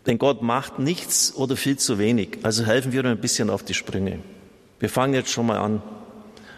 Denn 0.05 0.19
Gott 0.19 0.41
macht 0.41 0.79
nichts 0.79 1.33
oder 1.35 1.55
viel 1.55 1.77
zu 1.77 1.97
wenig. 1.97 2.39
Also 2.43 2.63
helfen 2.65 2.91
wir 2.91 3.03
ihm 3.03 3.07
ein 3.07 3.21
bisschen 3.21 3.49
auf 3.49 3.63
die 3.63 3.73
Sprünge. 3.73 4.19
Wir 4.79 4.89
fangen 4.89 5.13
jetzt 5.13 5.31
schon 5.31 5.47
mal 5.47 5.57
an. 5.57 5.81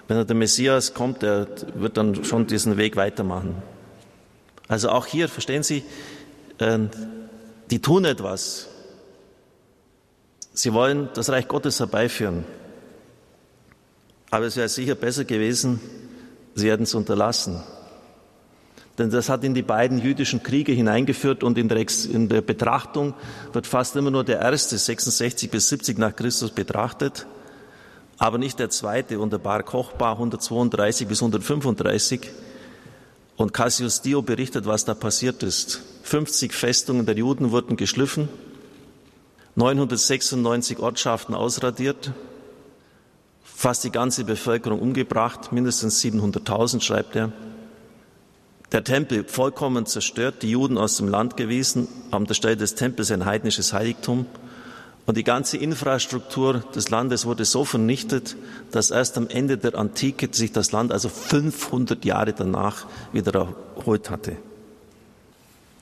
Wenn 0.07 0.25
der 0.25 0.35
Messias 0.35 0.93
kommt, 0.93 1.21
der 1.21 1.47
wird 1.75 1.97
dann 1.97 2.23
schon 2.23 2.47
diesen 2.47 2.77
Weg 2.77 2.95
weitermachen. 2.95 3.61
Also 4.67 4.89
auch 4.89 5.05
hier, 5.05 5.27
verstehen 5.29 5.63
Sie, 5.63 5.83
ähm, 6.59 6.89
die 7.69 7.81
tun 7.81 8.05
etwas. 8.05 8.67
Sie 10.53 10.73
wollen 10.73 11.09
das 11.13 11.29
Reich 11.29 11.47
Gottes 11.47 11.79
herbeiführen. 11.79 12.45
Aber 14.31 14.45
es 14.45 14.57
wäre 14.57 14.69
sicher 14.69 14.95
besser 14.95 15.23
gewesen, 15.23 15.79
sie 16.55 16.69
hätten 16.71 16.83
es 16.83 16.95
unterlassen. 16.95 17.63
Denn 18.97 19.11
das 19.11 19.29
hat 19.29 19.43
in 19.43 19.53
die 19.53 19.61
beiden 19.61 19.99
jüdischen 19.99 20.41
Kriege 20.41 20.71
hineingeführt 20.71 21.43
und 21.43 21.57
in 21.57 21.69
der 21.69 22.41
Betrachtung 22.41 23.13
wird 23.53 23.67
fast 23.67 23.95
immer 23.95 24.09
nur 24.09 24.23
der 24.23 24.39
erste, 24.39 24.77
66 24.77 25.51
bis 25.51 25.69
70 25.69 25.99
nach 25.99 26.15
Christus 26.15 26.51
betrachtet, 26.51 27.27
aber 28.17 28.37
nicht 28.37 28.59
der 28.59 28.69
zweite 28.69 29.19
unter 29.19 29.37
Bar 29.39 29.63
Kochba 29.63 30.13
132 30.13 31.07
bis 31.07 31.21
135. 31.21 32.29
Und 33.35 33.53
Cassius 33.53 34.01
Dio 34.01 34.23
berichtet, 34.23 34.65
was 34.65 34.85
da 34.85 34.95
passiert 34.95 35.43
ist. 35.43 35.81
50 36.03 36.53
Festungen 36.53 37.05
der 37.05 37.15
Juden 37.15 37.51
wurden 37.51 37.77
geschliffen, 37.77 38.29
996 39.55 40.79
Ortschaften 40.79 41.35
ausradiert, 41.35 42.11
fast 43.43 43.83
die 43.83 43.91
ganze 43.91 44.23
Bevölkerung 44.23 44.79
umgebracht, 44.79 45.51
mindestens 45.51 46.01
700.000, 46.03 46.81
schreibt 46.81 47.15
er. 47.15 47.31
Der 48.71 48.83
Tempel 48.83 49.23
vollkommen 49.23 49.85
zerstört, 49.85 50.43
die 50.43 50.51
Juden 50.51 50.77
aus 50.77 50.97
dem 50.97 51.07
Land 51.07 51.37
gewiesen, 51.37 51.87
an 52.11 52.25
der 52.25 52.33
Stelle 52.33 52.57
des 52.57 52.75
Tempels 52.75 53.11
ein 53.11 53.25
heidnisches 53.25 53.73
Heiligtum. 53.73 54.25
Und 55.07 55.15
die 55.15 55.23
ganze 55.23 55.55
Infrastruktur 55.55 56.65
des 56.75 56.89
Landes 56.89 57.25
wurde 57.25 57.45
so 57.45 57.63
vernichtet, 57.63 58.35
dass 58.71 58.91
erst 58.91 59.17
am 59.17 59.29
Ende 59.29 59.57
der 59.57 59.75
Antike 59.75 60.27
sich 60.33 60.51
das 60.51 60.73
Land 60.73 60.91
also 60.91 61.07
500 61.07 62.03
Jahre 62.03 62.33
danach 62.33 62.85
wieder 63.13 63.47
erholt 63.77 64.09
hatte. 64.09 64.35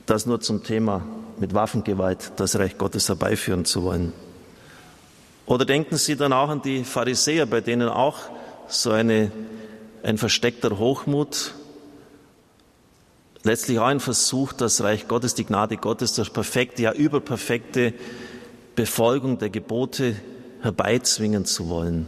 Das 0.05 0.27
nur 0.27 0.41
zum 0.41 0.63
Thema 0.63 1.07
mit 1.39 1.55
Waffengewalt 1.55 2.33
das 2.35 2.59
Reich 2.59 2.77
Gottes 2.77 3.09
herbeiführen 3.09 3.65
zu 3.65 3.81
wollen. 3.81 4.13
Oder 5.47 5.65
denken 5.65 5.97
Sie 5.97 6.15
dann 6.15 6.31
auch 6.31 6.49
an 6.49 6.61
die 6.61 6.83
Pharisäer, 6.83 7.47
bei 7.47 7.61
denen 7.61 7.89
auch 7.89 8.17
so 8.67 8.91
eine, 8.91 9.31
ein 10.03 10.19
versteckter 10.19 10.77
Hochmut 10.77 11.55
letztlich 13.41 13.79
auch 13.79 13.85
ein 13.85 13.99
Versuch, 13.99 14.53
das 14.53 14.83
Reich 14.83 15.07
Gottes, 15.07 15.33
die 15.33 15.45
Gnade 15.45 15.77
Gottes, 15.77 16.13
das 16.13 16.29
perfekte, 16.29 16.83
ja 16.83 16.93
überperfekte 16.93 17.93
Befolgung 18.75 19.37
der 19.37 19.49
Gebote 19.49 20.15
herbeizwingen 20.61 21.45
zu 21.45 21.69
wollen. 21.69 22.07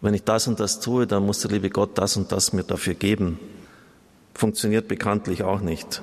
Wenn 0.00 0.14
ich 0.14 0.24
das 0.24 0.46
und 0.46 0.60
das 0.60 0.80
tue, 0.80 1.06
dann 1.06 1.24
muss 1.24 1.40
der 1.40 1.50
liebe 1.50 1.70
Gott 1.70 1.96
das 1.96 2.16
und 2.16 2.30
das 2.30 2.52
mir 2.52 2.62
dafür 2.62 2.94
geben. 2.94 3.38
Funktioniert 4.34 4.86
bekanntlich 4.88 5.42
auch 5.42 5.60
nicht. 5.60 6.02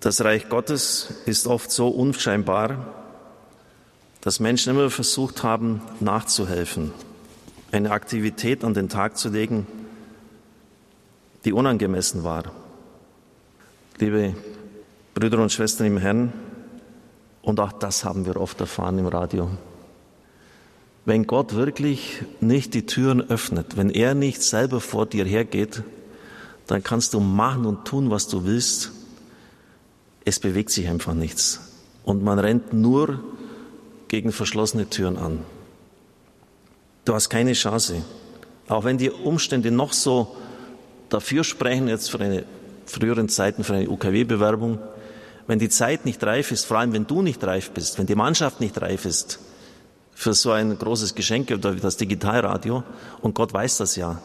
Das 0.00 0.22
Reich 0.22 0.48
Gottes 0.48 1.14
ist 1.26 1.46
oft 1.46 1.70
so 1.70 1.88
unscheinbar, 1.88 2.86
dass 4.20 4.38
Menschen 4.38 4.74
immer 4.74 4.90
versucht 4.90 5.42
haben, 5.42 5.82
nachzuhelfen, 6.00 6.92
eine 7.72 7.90
Aktivität 7.90 8.64
an 8.64 8.74
den 8.74 8.88
Tag 8.88 9.16
zu 9.16 9.28
legen, 9.30 9.66
die 11.44 11.52
unangemessen 11.52 12.22
war. 12.22 12.44
Liebe 13.98 14.34
Brüder 15.14 15.38
und 15.38 15.52
Schwestern 15.52 15.86
im 15.86 15.98
Herrn, 15.98 16.32
und 17.44 17.60
auch 17.60 17.72
das 17.72 18.04
haben 18.04 18.26
wir 18.26 18.40
oft 18.40 18.60
erfahren 18.60 18.98
im 18.98 19.06
Radio. 19.06 19.50
Wenn 21.04 21.26
Gott 21.26 21.54
wirklich 21.54 22.22
nicht 22.40 22.72
die 22.72 22.86
Türen 22.86 23.20
öffnet, 23.20 23.76
wenn 23.76 23.90
er 23.90 24.14
nicht 24.14 24.42
selber 24.42 24.80
vor 24.80 25.04
dir 25.06 25.26
hergeht, 25.26 25.82
dann 26.66 26.82
kannst 26.82 27.12
du 27.12 27.20
machen 27.20 27.66
und 27.66 27.84
tun, 27.84 28.10
was 28.10 28.26
du 28.26 28.44
willst. 28.44 28.92
Es 30.24 30.40
bewegt 30.40 30.70
sich 30.70 30.88
einfach 30.88 31.12
nichts. 31.12 31.60
Und 32.04 32.22
man 32.22 32.38
rennt 32.38 32.72
nur 32.72 33.20
gegen 34.08 34.32
verschlossene 34.32 34.88
Türen 34.88 35.18
an. 35.18 35.40
Du 37.04 37.12
hast 37.12 37.28
keine 37.28 37.52
Chance. 37.52 38.02
Auch 38.68 38.84
wenn 38.84 38.96
die 38.96 39.10
Umstände 39.10 39.70
noch 39.70 39.92
so 39.92 40.34
dafür 41.10 41.44
sprechen, 41.44 41.88
jetzt 41.88 42.10
für 42.10 42.20
eine 42.20 42.44
früheren 42.86 43.28
Zeiten 43.28 43.64
für 43.64 43.74
eine 43.74 43.90
UKW-Bewerbung, 43.90 44.78
wenn 45.46 45.58
die 45.58 45.68
Zeit 45.68 46.04
nicht 46.04 46.22
reif 46.24 46.50
ist, 46.50 46.64
vor 46.66 46.78
allem 46.78 46.92
wenn 46.92 47.06
du 47.06 47.22
nicht 47.22 47.42
reif 47.44 47.70
bist, 47.70 47.98
wenn 47.98 48.06
die 48.06 48.14
Mannschaft 48.14 48.60
nicht 48.60 48.80
reif 48.80 49.04
ist 49.04 49.40
für 50.14 50.32
so 50.32 50.52
ein 50.52 50.78
großes 50.78 51.14
Geschenk 51.14 51.50
wie 51.50 51.80
das 51.80 51.96
Digitalradio, 51.96 52.84
und 53.20 53.34
Gott 53.34 53.52
weiß 53.52 53.78
das 53.78 53.96
ja, 53.96 54.20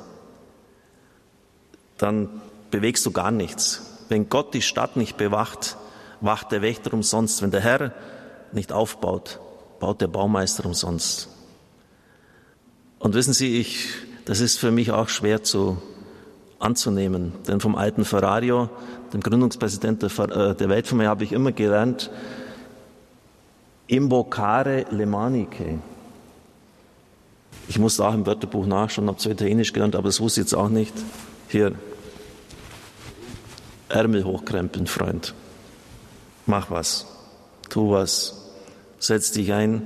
dann 1.98 2.30
bewegst 2.72 3.06
du 3.06 3.12
gar 3.12 3.32
nichts. 3.32 3.82
Wenn 4.08 4.30
Gott 4.30 4.54
die 4.54 4.62
Stadt 4.62 4.96
nicht 4.96 5.18
bewacht, 5.18 5.78
wacht 6.22 6.52
der 6.52 6.62
Wächter 6.62 6.94
umsonst. 6.94 7.42
Wenn 7.42 7.52
der 7.52 7.62
Herr 7.62 7.94
nicht 8.52 8.72
aufbaut, 8.72 9.40
baut 9.80 10.02
der 10.02 10.08
Baumeister 10.08 10.66
umsonst. 10.66 11.30
Und 13.00 13.14
wissen 13.14 13.34
Sie, 13.34 13.60
ich, 13.60 13.90
das 14.26 14.40
ist 14.40 14.60
für 14.60 14.72
mich 14.72 14.92
auch 14.92 15.10
schwer 15.10 15.44
zu, 15.44 15.82
anzunehmen. 16.60 17.34
Denn 17.48 17.60
vom 17.60 17.76
alten 17.76 18.06
Ferrario, 18.06 18.70
dem 19.14 19.22
Gründungspräsident 19.22 20.02
der, 20.02 20.10
äh, 20.20 20.56
der 20.56 20.70
Weltfirma, 20.70 21.06
habe 21.06 21.24
ich 21.24 21.32
immer 21.32 21.52
gelernt, 21.52 22.12
invocare 23.88 24.86
le 24.92 25.06
maniche. 25.06 25.80
Ich 27.68 27.80
musste 27.80 28.06
auch 28.06 28.14
im 28.14 28.26
Wörterbuch 28.26 28.66
nachschauen, 28.66 29.08
habe 29.08 29.18
zwar 29.18 29.32
Italienisch 29.32 29.74
gelernt, 29.74 29.96
aber 29.96 30.08
das 30.08 30.20
wusste 30.20 30.42
ich 30.42 30.46
jetzt 30.46 30.54
auch 30.54 30.70
nicht. 30.70 30.94
Hier, 31.48 31.74
Ärmel 33.90 34.24
hochkrempeln, 34.24 34.88
Freund. 34.88 35.34
Mach 36.46 36.70
was, 36.70 37.08
tu 37.70 37.92
was, 37.92 38.50
setz 39.00 39.32
dich 39.32 39.52
ein. 39.54 39.82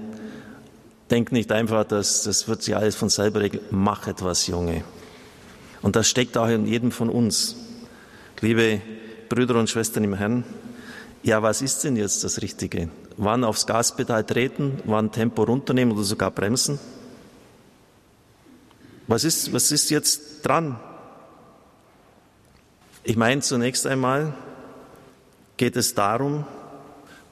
Denk 1.10 1.32
nicht 1.32 1.52
einfach, 1.52 1.86
dass 1.86 2.24
das 2.24 2.48
wird 2.48 2.64
sich 2.64 2.76
alles 2.76 2.96
von 2.96 3.10
selber 3.10 3.42
regeln. 3.42 3.64
Mach 3.70 4.08
etwas, 4.08 4.48
Junge. 4.48 4.84
Und 5.84 5.96
das 5.96 6.08
steckt 6.08 6.38
auch 6.38 6.48
in 6.48 6.66
jedem 6.66 6.92
von 6.92 7.10
uns. 7.10 7.56
Liebe 8.42 8.82
Brüder 9.30 9.56
und 9.56 9.70
Schwestern 9.70 10.04
im 10.04 10.16
Herrn, 10.16 10.44
ja, 11.22 11.44
was 11.44 11.62
ist 11.62 11.84
denn 11.84 11.96
jetzt 11.96 12.24
das 12.24 12.42
Richtige? 12.42 12.90
Wann 13.18 13.44
aufs 13.44 13.68
Gaspedal 13.68 14.24
treten, 14.24 14.80
wann 14.86 15.12
Tempo 15.12 15.44
runternehmen 15.44 15.94
oder 15.94 16.04
sogar 16.04 16.32
bremsen? 16.32 16.80
Was 19.08 19.24
ist, 19.24 19.54
was 19.54 19.72
ist 19.72 19.90
jetzt 19.90 20.42
dran? 20.44 20.80
Ich 23.04 23.18
meine, 23.18 23.42
zunächst 23.42 23.86
einmal 23.86 24.34
geht 25.58 25.76
es 25.76 25.94
darum, 25.94 26.46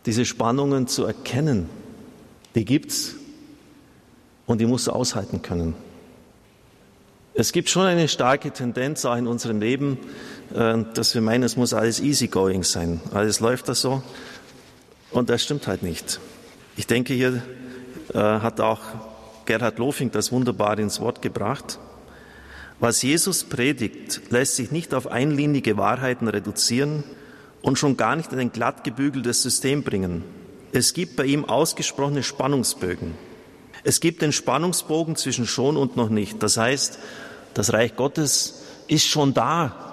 diese 0.05 0.25
Spannungen 0.25 0.87
zu 0.87 1.05
erkennen. 1.05 1.69
Die 2.55 2.65
gibt's 2.65 3.15
und 4.45 4.59
die 4.59 4.65
musst 4.65 4.87
du 4.87 4.91
aushalten 4.91 5.41
können. 5.41 5.73
Es 7.41 7.53
gibt 7.53 7.71
schon 7.71 7.87
eine 7.87 8.07
starke 8.07 8.51
Tendenz 8.51 9.03
auch 9.03 9.15
in 9.15 9.25
unserem 9.25 9.59
Leben, 9.59 9.97
äh, 10.53 10.77
dass 10.93 11.15
wir 11.15 11.23
meinen, 11.23 11.41
es 11.41 11.57
muss 11.57 11.73
alles 11.73 11.99
easygoing 11.99 12.61
sein. 12.61 13.01
Alles 13.15 13.39
läuft 13.39 13.67
da 13.67 13.73
so. 13.73 14.03
Und 15.09 15.31
das 15.31 15.41
stimmt 15.41 15.65
halt 15.65 15.81
nicht. 15.81 16.19
Ich 16.77 16.85
denke, 16.85 17.15
hier 17.15 17.41
äh, 18.13 18.19
hat 18.19 18.61
auch 18.61 18.81
Gerhard 19.45 19.79
Lofing 19.79 20.11
das 20.11 20.31
wunderbar 20.31 20.77
ins 20.77 20.99
Wort 20.99 21.23
gebracht. 21.23 21.79
Was 22.79 23.01
Jesus 23.01 23.43
predigt, 23.43 24.21
lässt 24.29 24.55
sich 24.55 24.69
nicht 24.69 24.93
auf 24.93 25.07
einlinige 25.07 25.77
Wahrheiten 25.77 26.27
reduzieren 26.27 27.03
und 27.63 27.79
schon 27.79 27.97
gar 27.97 28.15
nicht 28.15 28.31
in 28.31 28.37
ein 28.37 28.51
glatt 28.51 28.83
gebügeltes 28.83 29.41
System 29.41 29.81
bringen. 29.81 30.23
Es 30.73 30.93
gibt 30.93 31.15
bei 31.15 31.25
ihm 31.25 31.45
ausgesprochene 31.45 32.21
Spannungsbögen. 32.21 33.15
Es 33.83 33.99
gibt 33.99 34.21
den 34.21 34.31
Spannungsbogen 34.31 35.15
zwischen 35.15 35.47
schon 35.47 35.75
und 35.75 35.97
noch 35.97 36.09
nicht. 36.09 36.43
Das 36.43 36.57
heißt, 36.57 36.99
das 37.53 37.73
Reich 37.73 37.95
Gottes 37.95 38.63
ist 38.87 39.07
schon 39.07 39.33
da. 39.33 39.87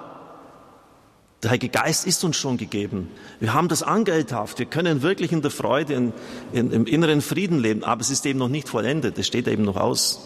Der 1.41 1.51
Heilige 1.51 1.69
Geist 1.69 2.05
ist 2.05 2.23
uns 2.23 2.35
schon 2.35 2.57
gegeben. 2.57 3.09
Wir 3.39 3.53
haben 3.53 3.69
das 3.69 3.81
angelthaft. 3.81 4.59
Wir 4.59 4.65
können 4.65 5.01
wirklich 5.01 5.31
in 5.31 5.41
der 5.41 5.51
Freude, 5.51 5.93
in, 5.93 6.13
in, 6.51 6.71
im 6.71 6.85
inneren 6.85 7.21
Frieden 7.21 7.59
leben. 7.59 7.83
Aber 7.83 8.01
es 8.01 8.09
ist 8.09 8.25
eben 8.25 8.39
noch 8.39 8.49
nicht 8.49 8.67
vollendet. 8.67 9.17
Es 9.17 9.27
steht 9.27 9.47
eben 9.47 9.63
noch 9.63 9.77
aus. 9.77 10.19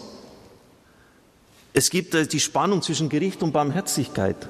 Es 1.72 1.90
gibt 1.90 2.14
äh, 2.14 2.26
die 2.26 2.40
Spannung 2.40 2.82
zwischen 2.82 3.08
Gericht 3.08 3.42
und 3.42 3.52
Barmherzigkeit, 3.52 4.48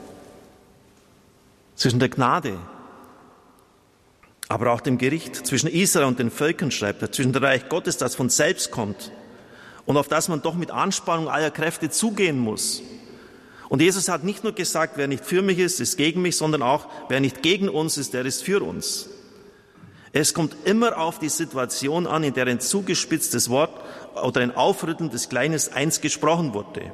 zwischen 1.75 1.99
der 1.99 2.09
Gnade, 2.11 2.59
aber 4.49 4.73
auch 4.73 4.83
dem 4.83 4.99
Gericht, 4.99 5.47
zwischen 5.47 5.69
Israel 5.69 6.07
und 6.07 6.19
den 6.19 6.31
Völkern, 6.31 6.71
schreibt 6.71 7.03
er, 7.03 7.11
zwischen 7.11 7.33
dem 7.33 7.43
Reich 7.43 7.69
Gottes, 7.69 7.97
das 7.97 8.15
von 8.15 8.29
selbst 8.29 8.71
kommt 8.71 9.11
und 9.87 9.97
auf 9.97 10.09
das 10.09 10.29
man 10.29 10.43
doch 10.43 10.55
mit 10.55 10.71
Anspannung 10.71 11.29
aller 11.29 11.51
Kräfte 11.51 11.91
zugehen 11.91 12.39
muss. 12.39 12.83
Und 13.69 13.81
Jesus 13.81 14.09
hat 14.09 14.25
nicht 14.25 14.45
nur 14.45 14.53
gesagt, 14.53 14.97
wer 14.97 15.09
nicht 15.09 15.25
für 15.25 15.43
mich 15.43 15.59
ist, 15.59 15.81
ist 15.81 15.97
gegen 15.97 16.23
mich, 16.23 16.37
sondern 16.37 16.63
auch, 16.63 16.87
wer 17.09 17.21
nicht 17.21 17.43
gegen 17.43 17.69
uns 17.69 17.97
ist, 17.97 18.15
der 18.15 18.25
ist 18.25 18.43
für 18.43 18.63
uns. 18.63 19.09
Es 20.13 20.33
kommt 20.33 20.57
immer 20.65 20.99
auf 20.99 21.19
die 21.19 21.29
Situation 21.29 22.07
an, 22.07 22.23
in 22.23 22.35
der 22.35 22.47
ein 22.47 22.61
zugespitztes 22.61 23.51
Wort 23.51 23.73
oder 24.23 24.43
ein 24.43 24.55
Aufrütteln 24.55 25.11
des 25.11 25.29
Kleines 25.29 25.73
eins 25.73 26.01
gesprochen 26.01 26.55
wurde. 26.55 26.93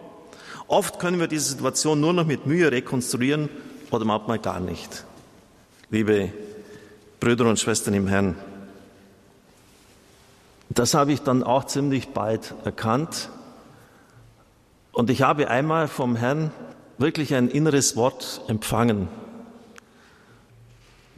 Oft 0.69 0.99
können 0.99 1.21
wir 1.21 1.27
diese 1.27 1.51
Situation 1.51 2.01
nur 2.01 2.15
noch 2.15 2.25
mit 2.25 2.47
Mühe 2.47 2.73
rekonstruieren 2.73 3.51
oder 3.91 4.05
manchmal 4.07 4.39
gar 4.39 4.61
nicht. 4.61 5.05
Liebe 5.91 6.33
Brüder 7.19 7.45
und 7.47 7.59
Schwestern 7.59 7.93
im 7.93 8.07
Herrn, 8.07 8.37
das 10.71 10.95
habe 10.95 11.13
ich 11.13 11.23
dann 11.23 11.43
auch 11.43 11.65
ziemlich 11.65 12.11
bald 12.11 12.55
erkannt. 12.65 13.29
Und 14.93 15.11
ich 15.11 15.23
habe 15.23 15.49
einmal 15.49 15.89
vom 15.89 16.17
Herrn 16.17 16.53
wirklich 16.99 17.35
ein 17.35 17.49
inneres 17.49 17.97
Wort 17.97 18.43
empfangen. 18.49 19.09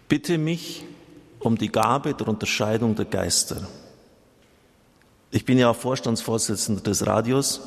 Bitte 0.08 0.38
mich 0.38 0.84
um 1.38 1.58
die 1.58 1.70
Gabe 1.70 2.14
der 2.14 2.28
Unterscheidung 2.28 2.94
der 2.94 3.04
Geister. 3.04 3.56
Ich 5.30 5.44
bin 5.44 5.58
ja 5.58 5.70
auch 5.70 5.76
Vorstandsvorsitzender 5.76 6.82
des 6.82 7.06
Radios 7.06 7.62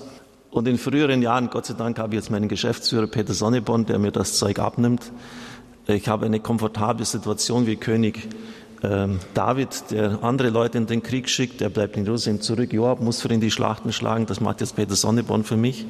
und 0.51 0.67
in 0.67 0.77
früheren 0.77 1.21
Jahren, 1.21 1.49
Gott 1.49 1.65
sei 1.65 1.73
Dank, 1.73 1.99
habe 1.99 2.15
ich 2.15 2.21
jetzt 2.21 2.31
meinen 2.31 2.47
Geschäftsführer 2.47 3.07
Peter 3.07 3.33
Sonneborn, 3.33 3.85
der 3.85 3.99
mir 3.99 4.11
das 4.11 4.37
Zeug 4.37 4.59
abnimmt. 4.59 5.11
Ich 5.87 6.07
habe 6.07 6.25
eine 6.25 6.39
komfortable 6.39 7.05
Situation 7.05 7.67
wie 7.67 7.75
König 7.75 8.29
ähm, 8.83 9.19
David, 9.33 9.91
der 9.91 10.23
andere 10.23 10.49
Leute 10.49 10.77
in 10.77 10.85
den 10.85 11.01
Krieg 11.01 11.29
schickt, 11.29 11.61
der 11.61 11.69
bleibt 11.69 11.97
in 11.97 12.05
Jerusalem 12.05 12.41
zurück. 12.41 12.73
Joab 12.73 13.01
muss 13.01 13.21
für 13.21 13.31
ihn 13.33 13.41
die 13.41 13.51
Schlachten 13.51 13.93
schlagen, 13.93 14.25
das 14.25 14.41
macht 14.41 14.61
jetzt 14.61 14.75
Peter 14.75 14.95
Sonneborn 14.95 15.43
für 15.43 15.57
mich. 15.57 15.85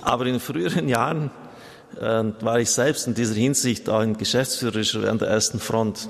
Aber 0.00 0.26
in 0.26 0.40
früheren 0.40 0.88
Jahren 0.88 1.30
äh, 2.00 2.24
war 2.40 2.60
ich 2.60 2.70
selbst 2.70 3.06
in 3.06 3.14
dieser 3.14 3.34
Hinsicht 3.34 3.88
auch 3.88 4.00
ein 4.00 4.16
Geschäftsführer 4.16 5.10
an 5.10 5.18
der 5.18 5.28
ersten 5.28 5.60
Front. 5.60 6.08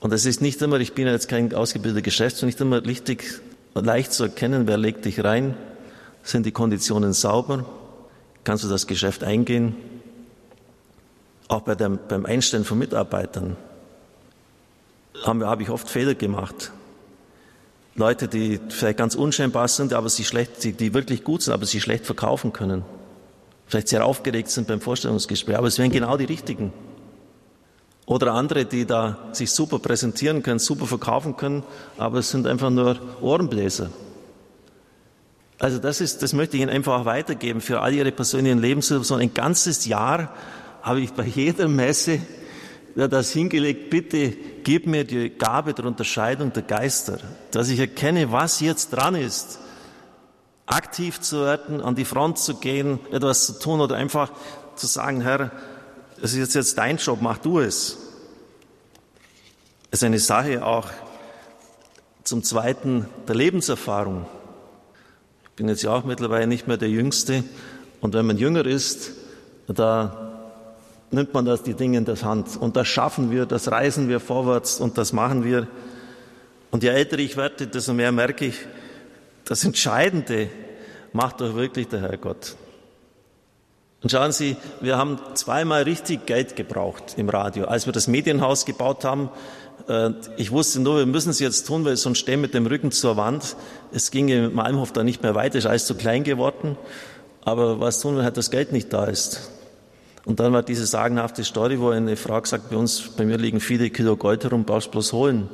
Und 0.00 0.12
es 0.12 0.26
ist 0.26 0.40
nicht 0.42 0.60
immer, 0.62 0.78
ich 0.80 0.92
bin 0.92 1.06
jetzt 1.06 1.28
kein 1.28 1.54
ausgebildeter 1.54 2.02
Geschäftsführer, 2.02 2.46
nicht 2.46 2.60
immer 2.60 2.84
richtig, 2.84 3.40
leicht 3.74 4.12
zu 4.12 4.24
erkennen, 4.24 4.66
wer 4.66 4.78
legt 4.78 5.04
dich 5.04 5.22
rein, 5.22 5.56
sind 6.22 6.46
die 6.46 6.52
Konditionen 6.52 7.12
sauber, 7.12 7.64
kannst 8.44 8.64
du 8.64 8.68
das 8.68 8.86
Geschäft 8.86 9.22
eingehen. 9.22 9.74
Auch 11.48 11.62
bei 11.62 11.74
dem, 11.74 11.98
beim 12.08 12.26
Einstellen 12.26 12.64
von 12.64 12.78
Mitarbeitern 12.78 13.56
habe 15.26 15.46
hab 15.46 15.60
ich 15.60 15.70
oft 15.70 15.88
Fehler 15.88 16.14
gemacht. 16.14 16.72
Leute, 17.94 18.28
die 18.28 18.60
vielleicht 18.68 18.98
ganz 18.98 19.14
unscheinbar 19.14 19.68
sind, 19.68 19.92
aber 19.92 20.08
sie 20.08 20.24
schlecht, 20.24 20.62
die, 20.64 20.72
die 20.72 20.92
wirklich 20.92 21.24
gut 21.24 21.42
sind, 21.42 21.54
aber 21.54 21.64
sie 21.64 21.80
schlecht 21.80 22.04
verkaufen 22.04 22.52
können. 22.52 22.84
Vielleicht 23.66 23.88
sehr 23.88 24.04
aufgeregt 24.04 24.50
sind 24.50 24.68
beim 24.68 24.80
Vorstellungsgespräch, 24.80 25.56
aber 25.56 25.66
es 25.66 25.78
wären 25.78 25.90
genau 25.90 26.16
die 26.16 26.26
richtigen. 26.26 26.72
Oder 28.04 28.34
andere, 28.34 28.66
die 28.66 28.86
da 28.86 29.18
sich 29.32 29.50
super 29.50 29.80
präsentieren 29.80 30.42
können, 30.42 30.60
super 30.60 30.86
verkaufen 30.86 31.36
können, 31.36 31.64
aber 31.98 32.18
es 32.18 32.30
sind 32.30 32.46
einfach 32.46 32.70
nur 32.70 32.96
Ohrenbläser. 33.20 33.90
Also 35.58 35.78
das 35.78 36.00
ist, 36.00 36.22
das 36.22 36.32
möchte 36.32 36.56
ich 36.56 36.62
Ihnen 36.62 36.70
einfach 36.70 37.00
auch 37.00 37.04
weitergeben 37.06 37.60
für 37.60 37.80
all 37.80 37.94
Ihre 37.94 38.12
persönlichen 38.12 38.60
Lebenssituationen. 38.60 39.28
Ein 39.28 39.34
ganzes 39.34 39.86
Jahr 39.86 40.34
habe 40.82 41.00
ich 41.00 41.12
bei 41.14 41.24
jeder 41.24 41.66
Messe 41.66 42.20
das 42.96 43.30
hingelegt, 43.30 43.90
bitte 43.90 44.30
gib 44.64 44.86
mir 44.86 45.04
die 45.04 45.28
Gabe 45.28 45.74
der 45.74 45.84
Unterscheidung 45.84 46.52
der 46.52 46.62
Geister, 46.62 47.18
dass 47.50 47.68
ich 47.68 47.78
erkenne, 47.78 48.32
was 48.32 48.60
jetzt 48.60 48.90
dran 48.90 49.14
ist. 49.14 49.58
Aktiv 50.64 51.20
zu 51.20 51.42
werden, 51.42 51.80
an 51.80 51.94
die 51.94 52.06
Front 52.06 52.38
zu 52.38 52.56
gehen, 52.56 52.98
etwas 53.12 53.46
zu 53.46 53.58
tun 53.58 53.80
oder 53.80 53.96
einfach 53.96 54.32
zu 54.76 54.86
sagen, 54.86 55.20
Herr, 55.20 55.52
es 56.22 56.34
ist 56.34 56.54
jetzt 56.54 56.78
dein 56.78 56.96
Job, 56.96 57.18
mach 57.20 57.38
du 57.38 57.60
es. 57.60 57.98
Es 59.90 60.00
ist 60.00 60.04
eine 60.04 60.18
Sache 60.18 60.64
auch 60.64 60.88
zum 62.24 62.42
Zweiten 62.42 63.06
der 63.28 63.36
Lebenserfahrung. 63.36 64.26
Ich 65.44 65.50
bin 65.50 65.68
jetzt 65.68 65.82
ja 65.82 65.92
auch 65.92 66.04
mittlerweile 66.04 66.46
nicht 66.46 66.66
mehr 66.66 66.78
der 66.78 66.88
Jüngste. 66.88 67.44
Und 68.00 68.14
wenn 68.14 68.26
man 68.26 68.38
jünger 68.38 68.66
ist, 68.66 69.12
da 69.68 70.25
nimmt 71.10 71.34
man 71.34 71.44
das 71.44 71.62
die 71.62 71.74
Dinge 71.74 71.98
in 71.98 72.04
der 72.04 72.20
Hand. 72.22 72.56
Und 72.56 72.76
das 72.76 72.88
schaffen 72.88 73.30
wir, 73.30 73.46
das 73.46 73.70
reisen 73.70 74.08
wir 74.08 74.20
vorwärts 74.20 74.80
und 74.80 74.98
das 74.98 75.12
machen 75.12 75.44
wir. 75.44 75.66
Und 76.70 76.82
je 76.82 76.90
älter 76.90 77.18
ich 77.18 77.36
werde, 77.36 77.66
desto 77.66 77.94
mehr 77.94 78.12
merke 78.12 78.46
ich, 78.46 78.56
das 79.44 79.64
Entscheidende 79.64 80.48
macht 81.12 81.40
doch 81.40 81.54
wirklich 81.54 81.88
der 81.88 82.00
Herr 82.00 82.16
Gott. 82.16 82.56
Und 84.02 84.10
schauen 84.10 84.32
Sie, 84.32 84.56
wir 84.80 84.98
haben 84.98 85.18
zweimal 85.34 85.82
richtig 85.82 86.26
Geld 86.26 86.54
gebraucht 86.54 87.14
im 87.16 87.28
Radio. 87.28 87.64
Als 87.64 87.86
wir 87.86 87.92
das 87.92 88.08
Medienhaus 88.08 88.66
gebaut 88.66 89.04
haben, 89.04 89.30
äh, 89.88 90.10
ich 90.36 90.50
wusste 90.50 90.80
nur, 90.80 90.98
wir 90.98 91.06
müssen 91.06 91.30
es 91.30 91.40
jetzt 91.40 91.66
tun, 91.66 91.84
weil 91.84 91.96
sonst 91.96 92.18
stehen 92.18 92.40
mit 92.40 92.54
dem 92.54 92.66
Rücken 92.66 92.92
zur 92.92 93.16
Wand. 93.16 93.56
Es 93.92 94.10
ginge 94.10 94.42
mit 94.42 94.54
Malmhof 94.54 94.92
da 94.92 95.02
nicht 95.02 95.22
mehr 95.22 95.34
weiter, 95.34 95.58
ist 95.58 95.66
alles 95.66 95.86
zu 95.86 95.94
klein 95.94 96.24
geworden. 96.24 96.76
Aber 97.42 97.80
was 97.80 98.00
tun 98.00 98.18
wenn 98.18 98.32
das 98.32 98.50
Geld 98.50 98.72
nicht 98.72 98.92
da 98.92 99.04
ist? 99.04 99.50
Und 100.26 100.40
dann 100.40 100.52
war 100.52 100.62
diese 100.62 100.84
sagenhafte 100.84 101.42
Story, 101.44 101.80
wo 101.80 101.88
eine 101.88 102.16
Frau 102.16 102.38
gesagt, 102.40 102.68
bei 102.68 102.76
uns, 102.76 103.00
bei 103.16 103.24
mir 103.24 103.38
liegen 103.38 103.60
viele 103.60 103.88
Kilo 103.88 104.16
Gold 104.16 104.44
herum, 104.44 104.64
brauchst 104.64 104.90
bloß 104.90 105.14
holen. 105.14 105.48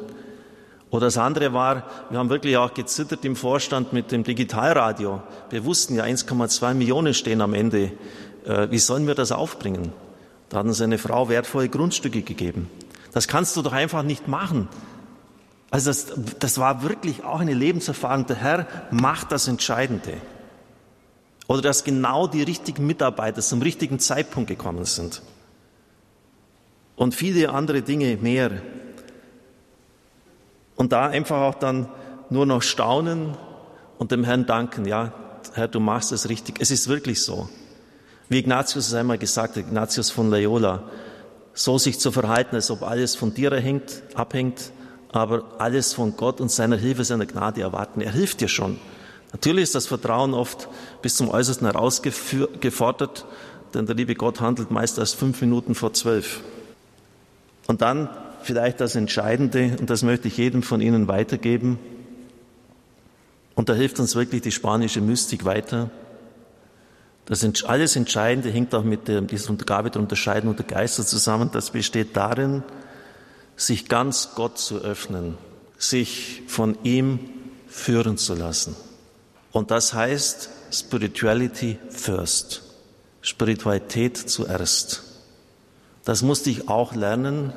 Oder 0.90 1.06
das 1.06 1.18
andere 1.18 1.52
war, 1.52 1.84
wir 2.10 2.18
haben 2.18 2.30
wirklich 2.30 2.56
auch 2.56 2.74
gezittert 2.74 3.24
im 3.24 3.36
Vorstand 3.36 3.92
mit 3.92 4.10
dem 4.10 4.24
Digitalradio. 4.24 5.22
Wir 5.50 5.64
wussten 5.64 5.94
ja, 5.94 6.04
1,2 6.04 6.74
Millionen 6.74 7.14
stehen 7.14 7.40
am 7.40 7.54
Ende 7.54 7.92
äh, 8.44 8.70
wie 8.70 8.78
sollen 8.78 9.06
wir 9.06 9.14
das 9.14 9.32
aufbringen? 9.32 9.92
Da 10.48 10.58
hat 10.58 10.66
uns 10.66 10.80
eine 10.80 10.98
Frau 10.98 11.28
wertvolle 11.28 11.68
Grundstücke 11.68 12.22
gegeben. 12.22 12.68
Das 13.12 13.28
kannst 13.28 13.56
du 13.56 13.62
doch 13.62 13.72
einfach 13.72 14.02
nicht 14.02 14.28
machen. 14.28 14.68
Also 15.70 15.90
das, 15.90 16.12
das 16.38 16.58
war 16.58 16.82
wirklich 16.82 17.24
auch 17.24 17.40
eine 17.40 17.54
Lebenserfahrung. 17.54 18.26
Der 18.26 18.36
Herr 18.36 18.66
macht 18.90 19.32
das 19.32 19.48
Entscheidende. 19.48 20.14
Oder 21.48 21.62
dass 21.62 21.84
genau 21.84 22.26
die 22.26 22.42
richtigen 22.42 22.86
Mitarbeiter 22.86 23.40
zum 23.42 23.62
richtigen 23.62 23.98
Zeitpunkt 23.98 24.48
gekommen 24.48 24.84
sind. 24.84 25.22
Und 26.96 27.14
viele 27.14 27.50
andere 27.50 27.82
Dinge 27.82 28.16
mehr. 28.16 28.62
Und 30.76 30.92
da 30.92 31.06
einfach 31.06 31.40
auch 31.40 31.54
dann 31.54 31.88
nur 32.30 32.46
noch 32.46 32.62
staunen 32.62 33.36
und 33.98 34.12
dem 34.12 34.24
Herrn 34.24 34.46
danken. 34.46 34.84
Ja, 34.84 35.12
Herr, 35.54 35.68
du 35.68 35.80
machst 35.80 36.12
es 36.12 36.28
richtig. 36.28 36.56
Es 36.60 36.70
ist 36.70 36.88
wirklich 36.88 37.22
so. 37.22 37.48
Wie 38.28 38.38
Ignatius 38.38 38.88
es 38.88 38.94
einmal 38.94 39.18
gesagt 39.18 39.56
hat, 39.56 39.64
Ignatius 39.64 40.10
von 40.10 40.30
Loyola, 40.30 40.84
so 41.54 41.76
sich 41.76 41.98
zu 41.98 42.10
verhalten, 42.10 42.54
als 42.54 42.70
ob 42.70 42.82
alles 42.82 43.14
von 43.14 43.34
dir 43.34 43.52
hängt, 43.52 44.02
abhängt, 44.14 44.72
aber 45.10 45.44
alles 45.58 45.92
von 45.92 46.16
Gott 46.16 46.40
und 46.40 46.50
seiner 46.50 46.76
Hilfe, 46.76 47.04
seiner 47.04 47.26
Gnade 47.26 47.60
erwarten. 47.60 48.00
Er 48.00 48.12
hilft 48.12 48.40
dir 48.40 48.48
schon. 48.48 48.78
Natürlich 49.32 49.64
ist 49.64 49.74
das 49.74 49.86
Vertrauen 49.86 50.34
oft 50.34 50.68
bis 51.00 51.16
zum 51.16 51.28
Äußersten 51.28 51.66
herausgefordert, 51.66 53.24
denn 53.74 53.86
der 53.86 53.94
liebe 53.94 54.14
Gott 54.14 54.40
handelt 54.40 54.70
meist 54.70 54.98
erst 54.98 55.16
fünf 55.16 55.40
Minuten 55.40 55.74
vor 55.74 55.94
zwölf. 55.94 56.40
Und 57.66 57.80
dann 57.80 58.08
vielleicht 58.42 58.80
das 58.80 58.94
Entscheidende, 58.94 59.76
und 59.80 59.88
das 59.88 60.02
möchte 60.02 60.28
ich 60.28 60.36
jedem 60.36 60.62
von 60.62 60.80
Ihnen 60.80 61.08
weitergeben, 61.08 61.78
und 63.54 63.68
da 63.68 63.74
hilft 63.74 64.00
uns 64.00 64.14
wirklich 64.14 64.42
die 64.42 64.52
spanische 64.52 65.00
Mystik 65.00 65.44
weiter, 65.44 65.90
das 67.26 67.64
alles 67.64 67.96
Entscheidende 67.96 68.50
hängt 68.50 68.74
auch 68.74 68.82
mit 68.82 69.06
dieser 69.08 69.54
Gabe 69.54 69.90
der 69.90 70.02
Unterscheidung 70.02 70.56
der 70.56 70.66
Geister 70.66 71.06
zusammen. 71.06 71.50
Das 71.52 71.70
besteht 71.70 72.16
darin, 72.16 72.64
sich 73.56 73.88
ganz 73.88 74.30
Gott 74.34 74.58
zu 74.58 74.78
öffnen, 74.78 75.38
sich 75.78 76.42
von 76.48 76.76
ihm 76.82 77.20
führen 77.68 78.18
zu 78.18 78.34
lassen. 78.34 78.74
Und 79.52 79.70
das 79.70 79.92
heißt 79.92 80.48
Spirituality 80.72 81.78
first, 81.90 82.62
Spiritualität 83.20 84.16
zuerst. 84.16 85.02
Das 86.04 86.22
musste 86.22 86.50
ich 86.50 86.68
auch 86.68 86.94
lernen, 86.94 87.52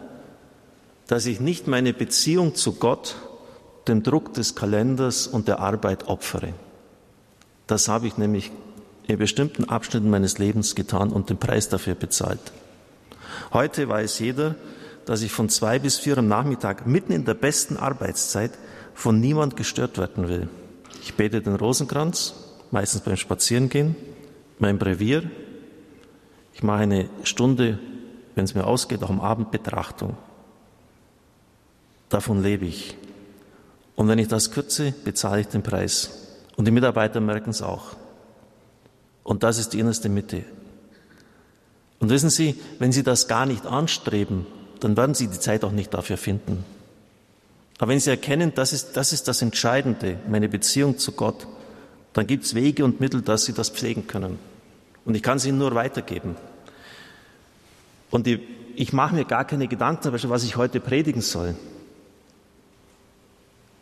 dass 1.07 1.25
ich 1.25 1.39
nicht 1.39 1.67
meine 1.67 1.93
Beziehung 1.93 2.55
zu 2.55 2.73
Gott 2.73 3.15
dem 3.87 4.03
Druck 4.03 4.33
des 4.33 4.55
Kalenders 4.55 5.27
und 5.27 5.47
der 5.47 5.59
Arbeit 5.59 6.07
opfere. 6.07 6.53
Das 7.67 7.87
habe 7.87 8.07
ich 8.07 8.17
nämlich 8.17 8.51
in 9.07 9.17
bestimmten 9.17 9.65
Abschnitten 9.65 10.09
meines 10.09 10.37
Lebens 10.37 10.75
getan 10.75 11.11
und 11.11 11.29
den 11.29 11.37
Preis 11.37 11.69
dafür 11.69 11.95
bezahlt. 11.95 12.39
Heute 13.53 13.87
weiß 13.87 14.19
jeder, 14.19 14.55
dass 15.05 15.21
ich 15.21 15.31
von 15.31 15.49
zwei 15.49 15.79
bis 15.79 15.97
vier 15.97 16.17
am 16.17 16.27
Nachmittag 16.27 16.87
mitten 16.87 17.11
in 17.11 17.25
der 17.25 17.35
besten 17.35 17.77
Arbeitszeit 17.77 18.51
von 18.95 19.19
niemand 19.19 19.55
gestört 19.55 19.97
werden 19.97 20.27
will. 20.27 20.49
Ich 21.05 21.13
bete 21.13 21.39
den 21.39 21.55
Rosenkranz 21.55 22.33
meistens 22.71 23.01
beim 23.01 23.15
Spazierengehen, 23.15 23.95
mein 24.57 24.79
Brevier. 24.79 25.29
Ich 26.55 26.63
mache 26.63 26.79
eine 26.79 27.09
Stunde, 27.21 27.77
wenn 28.33 28.45
es 28.45 28.55
mir 28.55 28.65
ausgeht, 28.65 29.03
auch 29.03 29.11
am 29.11 29.21
Abend 29.21 29.51
Betrachtung. 29.51 30.17
Davon 32.09 32.41
lebe 32.41 32.65
ich. 32.65 32.97
Und 33.95 34.07
wenn 34.07 34.17
ich 34.17 34.29
das 34.29 34.49
kürze, 34.49 34.95
bezahle 35.03 35.41
ich 35.41 35.47
den 35.47 35.61
Preis. 35.61 36.39
Und 36.55 36.65
die 36.65 36.71
Mitarbeiter 36.71 37.19
merken 37.19 37.51
es 37.51 37.61
auch. 37.61 37.95
Und 39.23 39.43
das 39.43 39.59
ist 39.59 39.73
die 39.73 39.79
innerste 39.79 40.09
Mitte. 40.09 40.43
Und 41.99 42.09
wissen 42.09 42.31
Sie, 42.31 42.59
wenn 42.79 42.91
Sie 42.91 43.03
das 43.03 43.27
gar 43.27 43.45
nicht 43.45 43.67
anstreben, 43.67 44.47
dann 44.79 44.97
werden 44.97 45.13
Sie 45.13 45.27
die 45.27 45.39
Zeit 45.39 45.63
auch 45.63 45.71
nicht 45.71 45.93
dafür 45.93 46.17
finden. 46.17 46.65
Aber 47.77 47.91
wenn 47.91 47.99
Sie 47.99 48.09
erkennen, 48.09 48.53
das 48.55 48.73
ist 48.73 48.95
das, 48.95 49.11
ist 49.11 49.27
das 49.27 49.41
Entscheidende, 49.41 50.19
meine 50.29 50.47
Beziehung 50.47 50.97
zu 50.97 51.11
Gott, 51.11 51.47
dann 52.13 52.27
gibt 52.27 52.45
es 52.45 52.55
Wege 52.55 52.85
und 52.85 52.99
Mittel, 53.01 53.21
dass 53.21 53.45
Sie 53.45 53.53
das 53.53 53.69
pflegen 53.69 54.07
können. 54.07 54.39
Und 55.03 55.15
ich 55.15 55.21
kann 55.21 55.37
es 55.37 55.45
Ihnen 55.45 55.57
nur 55.57 55.75
weitergeben. 55.75 56.35
Und 58.09 58.27
ich, 58.27 58.39
ich 58.75 58.93
mache 58.93 59.15
mir 59.15 59.25
gar 59.25 59.45
keine 59.45 59.67
Gedanken, 59.67 60.13
was 60.13 60.43
ich 60.43 60.55
heute 60.55 60.79
predigen 60.79 61.21
soll. 61.21 61.55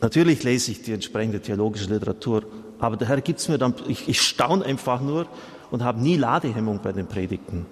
Natürlich 0.02 0.44
lese 0.44 0.72
ich 0.72 0.82
die 0.82 0.92
entsprechende 0.92 1.40
theologische 1.40 1.86
Literatur, 1.86 2.44
aber 2.80 2.98
der 2.98 3.08
Herr 3.08 3.22
gibt 3.22 3.40
es 3.40 3.48
mir 3.48 3.58
dann, 3.58 3.76
ich, 3.88 4.10
ich 4.10 4.22
staune 4.22 4.66
einfach 4.66 5.00
nur 5.00 5.28
und 5.72 5.84
habe 5.84 6.02
nie 6.02 6.18
Ladehemmung 6.18 6.82
bei 6.84 6.92
den 6.92 7.08
Predigten. 7.08 7.66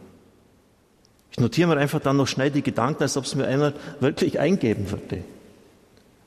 Ich 1.32 1.40
notiere 1.40 1.68
mir 1.68 1.78
einfach 1.78 2.00
dann 2.00 2.18
noch 2.18 2.28
schnell 2.28 2.52
die 2.52 2.62
Gedanken, 2.62 3.04
als 3.04 3.18
ob 3.18 3.26
es 3.26 3.36
mir 3.36 3.48
einer 3.48 3.74
wirklich 4.00 4.40
eingeben 4.40 4.92
würde. 4.92 5.24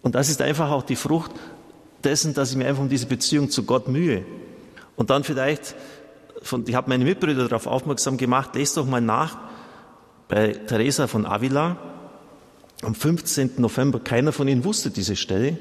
Und 0.05 0.14
das 0.14 0.29
ist 0.29 0.43
einfach 0.43 0.71
auch 0.71 0.83
die 0.83 0.97
Frucht 0.97 1.33
dessen, 2.05 2.35
dass 2.35 2.51
ich 2.51 2.57
mir 2.57 2.67
einfach 2.67 2.83
um 2.83 2.90
diese 2.90 3.07
Beziehung 3.07 3.51
zu 3.51 3.64
Gott 3.64 3.88
mühe. 3.88 4.25
Und 4.97 5.09
dann 5.09 5.25
vielleicht, 5.25 5.75
von, 6.43 6.64
ich 6.69 6.75
habe 6.75 6.90
meine 6.90 7.05
Mitbrüder 7.05 7.49
darauf 7.49 7.67
aufmerksam 7.67 8.19
gemacht, 8.19 8.55
lest 8.55 8.77
doch 8.77 8.87
mal 8.87 9.01
nach 9.01 9.38
bei 10.29 10.53
Teresa 10.53 11.07
von 11.07 11.25
Avila 11.25 11.79
am 12.83 12.95
15. 12.95 13.53
November. 13.57 13.99
Keiner 13.99 14.33
von 14.33 14.47
Ihnen 14.47 14.64
wusste 14.64 14.90
diese 14.90 15.17
Stelle. 15.17 15.57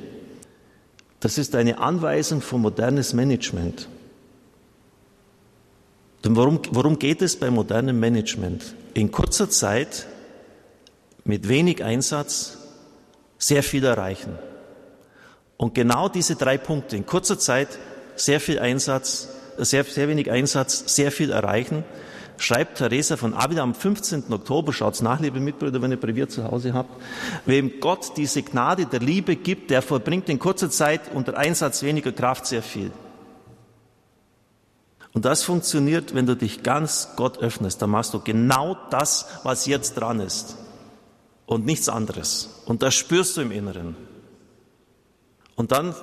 Das 1.21 1.37
ist 1.37 1.55
eine 1.55 1.79
Anweisung 1.79 2.41
für 2.41 2.57
modernes 2.57 3.13
Management. 3.13 3.87
Denn 6.25 6.35
worum, 6.35 6.59
worum 6.71 6.99
geht 6.99 7.21
es 7.21 7.37
bei 7.37 7.49
modernem 7.49 7.97
Management? 7.97 8.75
In 8.93 9.09
kurzer 9.09 9.49
Zeit, 9.49 10.05
mit 11.23 11.47
wenig 11.47 11.81
Einsatz, 11.81 12.57
sehr 13.47 13.63
viel 13.63 13.83
erreichen. 13.83 14.37
Und 15.57 15.75
genau 15.75 16.09
diese 16.09 16.35
drei 16.35 16.57
Punkte, 16.57 16.95
in 16.95 17.05
kurzer 17.05 17.37
Zeit, 17.37 17.67
sehr 18.15 18.39
viel 18.39 18.59
Einsatz, 18.59 19.29
sehr, 19.57 19.83
sehr 19.83 20.07
wenig 20.07 20.31
Einsatz, 20.31 20.95
sehr 20.95 21.11
viel 21.11 21.31
erreichen, 21.31 21.83
schreibt 22.37 22.77
Theresa 22.77 23.17
von 23.17 23.33
Avila 23.33 23.61
am 23.61 23.75
15. 23.75 24.31
Oktober, 24.31 24.73
schaut's 24.73 25.01
nach, 25.01 25.19
liebe 25.19 25.39
Mitbrüder, 25.39 25.81
wenn 25.81 25.91
ihr 25.91 25.99
Brevier 25.99 26.27
zu 26.27 26.49
Hause 26.49 26.73
habt, 26.73 26.89
wem 27.45 27.79
Gott 27.79 28.17
diese 28.17 28.43
Gnade 28.43 28.85
der 28.85 28.99
Liebe 28.99 29.35
gibt, 29.35 29.71
der 29.71 29.81
vollbringt 29.81 30.29
in 30.29 30.39
kurzer 30.39 30.69
Zeit 30.69 31.01
unter 31.13 31.37
Einsatz 31.37 31.83
weniger 31.83 32.11
Kraft 32.11 32.47
sehr 32.47 32.63
viel. 32.63 32.91
Und 35.13 35.25
das 35.25 35.43
funktioniert, 35.43 36.15
wenn 36.15 36.25
du 36.25 36.35
dich 36.35 36.63
ganz 36.63 37.09
Gott 37.15 37.37
öffnest. 37.37 37.81
Dann 37.81 37.91
machst 37.91 38.15
du 38.15 38.19
genau 38.19 38.75
das, 38.89 39.27
was 39.43 39.67
jetzt 39.67 39.93
dran 39.93 40.19
ist. 40.19 40.57
Und 41.45 41.65
nichts 41.65 41.89
anderes. 41.89 42.61
Und 42.65 42.81
das 42.83 42.95
spürst 42.95 43.37
du 43.37 43.41
im 43.41 43.51
Inneren. 43.51 43.95
Und 45.55 45.71
dann 45.71 45.93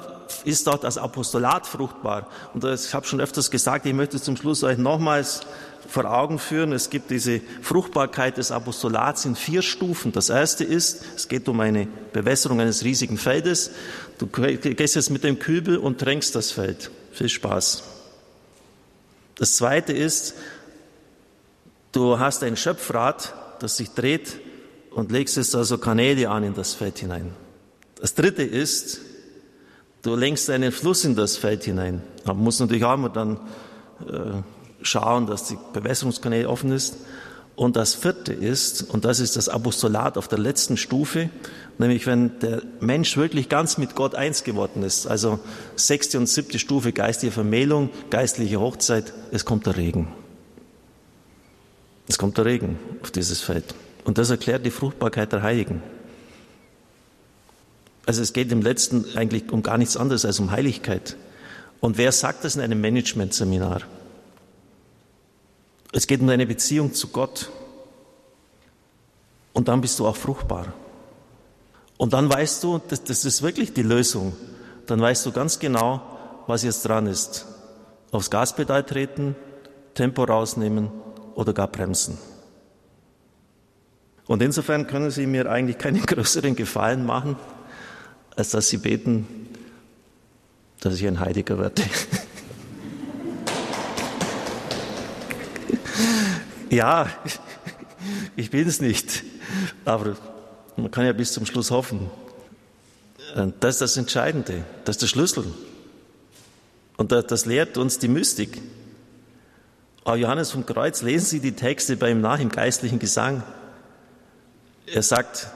ist 0.44 0.66
dort 0.66 0.84
das 0.84 0.96
Apostolat 0.96 1.66
fruchtbar. 1.66 2.28
Und 2.54 2.64
ich 2.64 2.94
habe 2.94 3.06
schon 3.06 3.20
öfters 3.20 3.50
gesagt, 3.50 3.84
ich 3.86 3.94
möchte 3.94 4.20
zum 4.20 4.36
Schluss 4.36 4.62
euch 4.62 4.78
nochmals 4.78 5.40
vor 5.88 6.04
Augen 6.04 6.38
führen. 6.38 6.72
Es 6.72 6.88
gibt 6.88 7.10
diese 7.10 7.40
Fruchtbarkeit 7.62 8.36
des 8.36 8.52
Apostolats 8.52 9.24
in 9.24 9.34
vier 9.34 9.62
Stufen. 9.62 10.12
Das 10.12 10.28
erste 10.28 10.62
ist, 10.62 11.02
es 11.16 11.26
geht 11.26 11.48
um 11.48 11.58
eine 11.60 11.88
Bewässerung 12.12 12.60
eines 12.60 12.84
riesigen 12.84 13.18
Feldes. 13.18 13.72
Du 14.18 14.26
gehst 14.28 14.94
jetzt 14.94 15.10
mit 15.10 15.24
dem 15.24 15.38
Kübel 15.38 15.78
und 15.78 15.98
tränkst 15.98 16.36
das 16.36 16.52
Feld. 16.52 16.90
Viel 17.12 17.28
Spaß. 17.28 17.82
Das 19.34 19.56
zweite 19.56 19.92
ist, 19.92 20.34
du 21.92 22.20
hast 22.20 22.44
ein 22.44 22.56
Schöpfrad, 22.56 23.34
das 23.58 23.78
sich 23.78 23.90
dreht 23.90 24.38
und 24.90 25.12
legst 25.12 25.36
jetzt 25.36 25.54
also 25.54 25.78
Kanäle 25.78 26.28
an 26.28 26.44
in 26.44 26.54
das 26.54 26.74
Feld 26.74 26.98
hinein. 26.98 27.32
Das 28.00 28.14
dritte 28.14 28.42
ist, 28.42 29.00
du 30.02 30.16
lenkst 30.16 30.50
einen 30.50 30.72
Fluss 30.72 31.04
in 31.04 31.14
das 31.14 31.36
Feld 31.36 31.64
hinein. 31.64 32.02
Man 32.24 32.38
muss 32.38 32.58
natürlich 32.60 32.84
auch 32.84 32.94
immer 32.94 33.10
dann 33.10 33.36
äh, 34.06 34.42
schauen, 34.82 35.26
dass 35.26 35.44
die 35.44 35.58
Bewässerungskanäle 35.72 36.48
offen 36.48 36.72
ist. 36.72 36.96
Und 37.56 37.76
das 37.76 37.94
vierte 37.94 38.32
ist, 38.32 38.82
und 38.82 39.04
das 39.04 39.20
ist 39.20 39.36
das 39.36 39.50
Apostolat 39.50 40.16
auf 40.16 40.28
der 40.28 40.38
letzten 40.38 40.78
Stufe, 40.78 41.28
nämlich 41.76 42.06
wenn 42.06 42.38
der 42.38 42.62
Mensch 42.80 43.18
wirklich 43.18 43.50
ganz 43.50 43.76
mit 43.76 43.94
Gott 43.94 44.14
eins 44.14 44.44
geworden 44.44 44.82
ist, 44.82 45.06
also 45.06 45.38
sechste 45.76 46.16
und 46.16 46.26
siebte 46.26 46.58
Stufe 46.58 46.92
geistige 46.92 47.32
Vermählung, 47.32 47.90
geistliche 48.08 48.58
Hochzeit, 48.60 49.12
es 49.30 49.44
kommt 49.44 49.66
der 49.66 49.76
Regen. 49.76 50.08
Es 52.08 52.16
kommt 52.16 52.38
der 52.38 52.46
Regen 52.46 52.78
auf 53.02 53.10
dieses 53.10 53.42
Feld. 53.42 53.74
Und 54.10 54.18
das 54.18 54.28
erklärt 54.28 54.66
die 54.66 54.72
Fruchtbarkeit 54.72 55.32
der 55.32 55.42
Heiligen. 55.42 55.84
Also 58.06 58.22
es 58.22 58.32
geht 58.32 58.50
im 58.50 58.60
letzten 58.60 59.04
eigentlich 59.16 59.52
um 59.52 59.62
gar 59.62 59.78
nichts 59.78 59.96
anderes 59.96 60.24
als 60.24 60.40
um 60.40 60.50
Heiligkeit. 60.50 61.16
Und 61.78 61.96
wer 61.96 62.10
sagt 62.10 62.42
das 62.42 62.56
in 62.56 62.60
einem 62.60 62.80
Management-Seminar? 62.80 63.82
Es 65.92 66.08
geht 66.08 66.22
um 66.22 66.26
deine 66.26 66.44
Beziehung 66.44 66.92
zu 66.92 67.06
Gott. 67.06 67.52
Und 69.52 69.68
dann 69.68 69.80
bist 69.80 69.96
du 70.00 70.08
auch 70.08 70.16
fruchtbar. 70.16 70.74
Und 71.96 72.12
dann 72.12 72.28
weißt 72.28 72.64
du, 72.64 72.80
das, 72.88 73.04
das 73.04 73.24
ist 73.24 73.42
wirklich 73.42 73.74
die 73.74 73.82
Lösung. 73.82 74.32
Dann 74.86 75.00
weißt 75.00 75.24
du 75.24 75.30
ganz 75.30 75.60
genau, 75.60 76.02
was 76.48 76.64
jetzt 76.64 76.82
dran 76.82 77.06
ist. 77.06 77.46
Aufs 78.10 78.28
Gaspedal 78.28 78.82
treten, 78.82 79.36
Tempo 79.94 80.24
rausnehmen 80.24 80.90
oder 81.36 81.52
gar 81.52 81.68
bremsen. 81.68 82.18
Und 84.30 84.42
insofern 84.42 84.86
können 84.86 85.10
Sie 85.10 85.26
mir 85.26 85.50
eigentlich 85.50 85.76
keinen 85.76 86.00
größeren 86.06 86.54
Gefallen 86.54 87.04
machen, 87.04 87.34
als 88.36 88.50
dass 88.50 88.68
Sie 88.68 88.76
beten, 88.76 89.26
dass 90.78 90.94
ich 90.94 91.04
ein 91.04 91.18
Heiliger 91.18 91.58
werde. 91.58 91.82
Ja, 96.70 97.10
ich 98.36 98.50
bin 98.52 98.68
es 98.68 98.80
nicht, 98.80 99.24
aber 99.84 100.16
man 100.76 100.88
kann 100.92 101.04
ja 101.04 101.12
bis 101.12 101.32
zum 101.32 101.44
Schluss 101.44 101.72
hoffen. 101.72 102.08
Das 103.58 103.74
ist 103.74 103.80
das 103.80 103.96
Entscheidende, 103.96 104.64
das 104.84 104.94
ist 104.94 105.02
der 105.02 105.08
Schlüssel. 105.08 105.46
Und 106.96 107.10
das 107.10 107.44
lehrt 107.46 107.76
uns 107.76 107.98
die 107.98 108.06
Mystik. 108.06 108.62
Aber 110.04 110.14
Johannes 110.14 110.52
vom 110.52 110.64
Kreuz, 110.64 111.02
lesen 111.02 111.26
Sie 111.26 111.40
die 111.40 111.56
Texte 111.56 111.96
bei 111.96 112.12
ihm 112.12 112.20
nach 112.20 112.38
im 112.38 112.50
geistlichen 112.50 113.00
Gesang. 113.00 113.42
Er 114.92 115.02
sagt, 115.02 115.48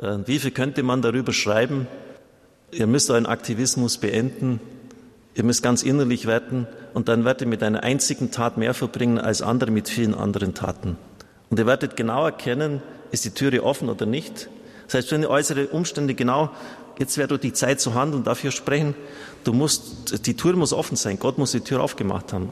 äh, 0.00 0.18
wie 0.26 0.38
viel 0.38 0.50
könnte 0.50 0.82
man 0.82 1.02
darüber 1.02 1.32
schreiben? 1.32 1.86
Ihr 2.72 2.86
müsst 2.86 3.10
euren 3.10 3.26
Aktivismus 3.26 3.98
beenden. 3.98 4.60
Ihr 5.34 5.44
müsst 5.44 5.62
ganz 5.62 5.84
innerlich 5.84 6.26
werden 6.26 6.66
und 6.94 7.08
dann 7.08 7.24
werdet 7.24 7.42
ihr 7.42 7.46
mit 7.46 7.62
einer 7.62 7.84
einzigen 7.84 8.32
Tat 8.32 8.56
mehr 8.56 8.74
verbringen 8.74 9.18
als 9.18 9.40
andere 9.40 9.70
mit 9.70 9.88
vielen 9.88 10.14
anderen 10.14 10.54
Taten. 10.54 10.96
Und 11.48 11.60
ihr 11.60 11.66
werdet 11.66 11.96
genau 11.96 12.24
erkennen, 12.24 12.82
ist 13.12 13.24
die 13.24 13.30
Türe 13.30 13.62
offen 13.62 13.88
oder 13.88 14.04
nicht. 14.04 14.48
Das 14.86 14.94
heißt, 14.94 15.12
wenn 15.12 15.20
die 15.20 15.28
äußere 15.28 15.68
Umstände 15.68 16.14
genau, 16.14 16.50
jetzt 16.98 17.16
wäre 17.16 17.38
die 17.38 17.52
Zeit 17.52 17.80
zu 17.80 17.94
handeln, 17.94 18.24
dafür 18.24 18.50
sprechen, 18.50 18.96
du 19.44 19.52
musst, 19.52 20.26
die 20.26 20.34
Tür 20.34 20.56
muss 20.56 20.72
offen 20.72 20.96
sein, 20.96 21.20
Gott 21.20 21.38
muss 21.38 21.52
die 21.52 21.60
Tür 21.60 21.82
aufgemacht 21.82 22.32
haben. 22.32 22.50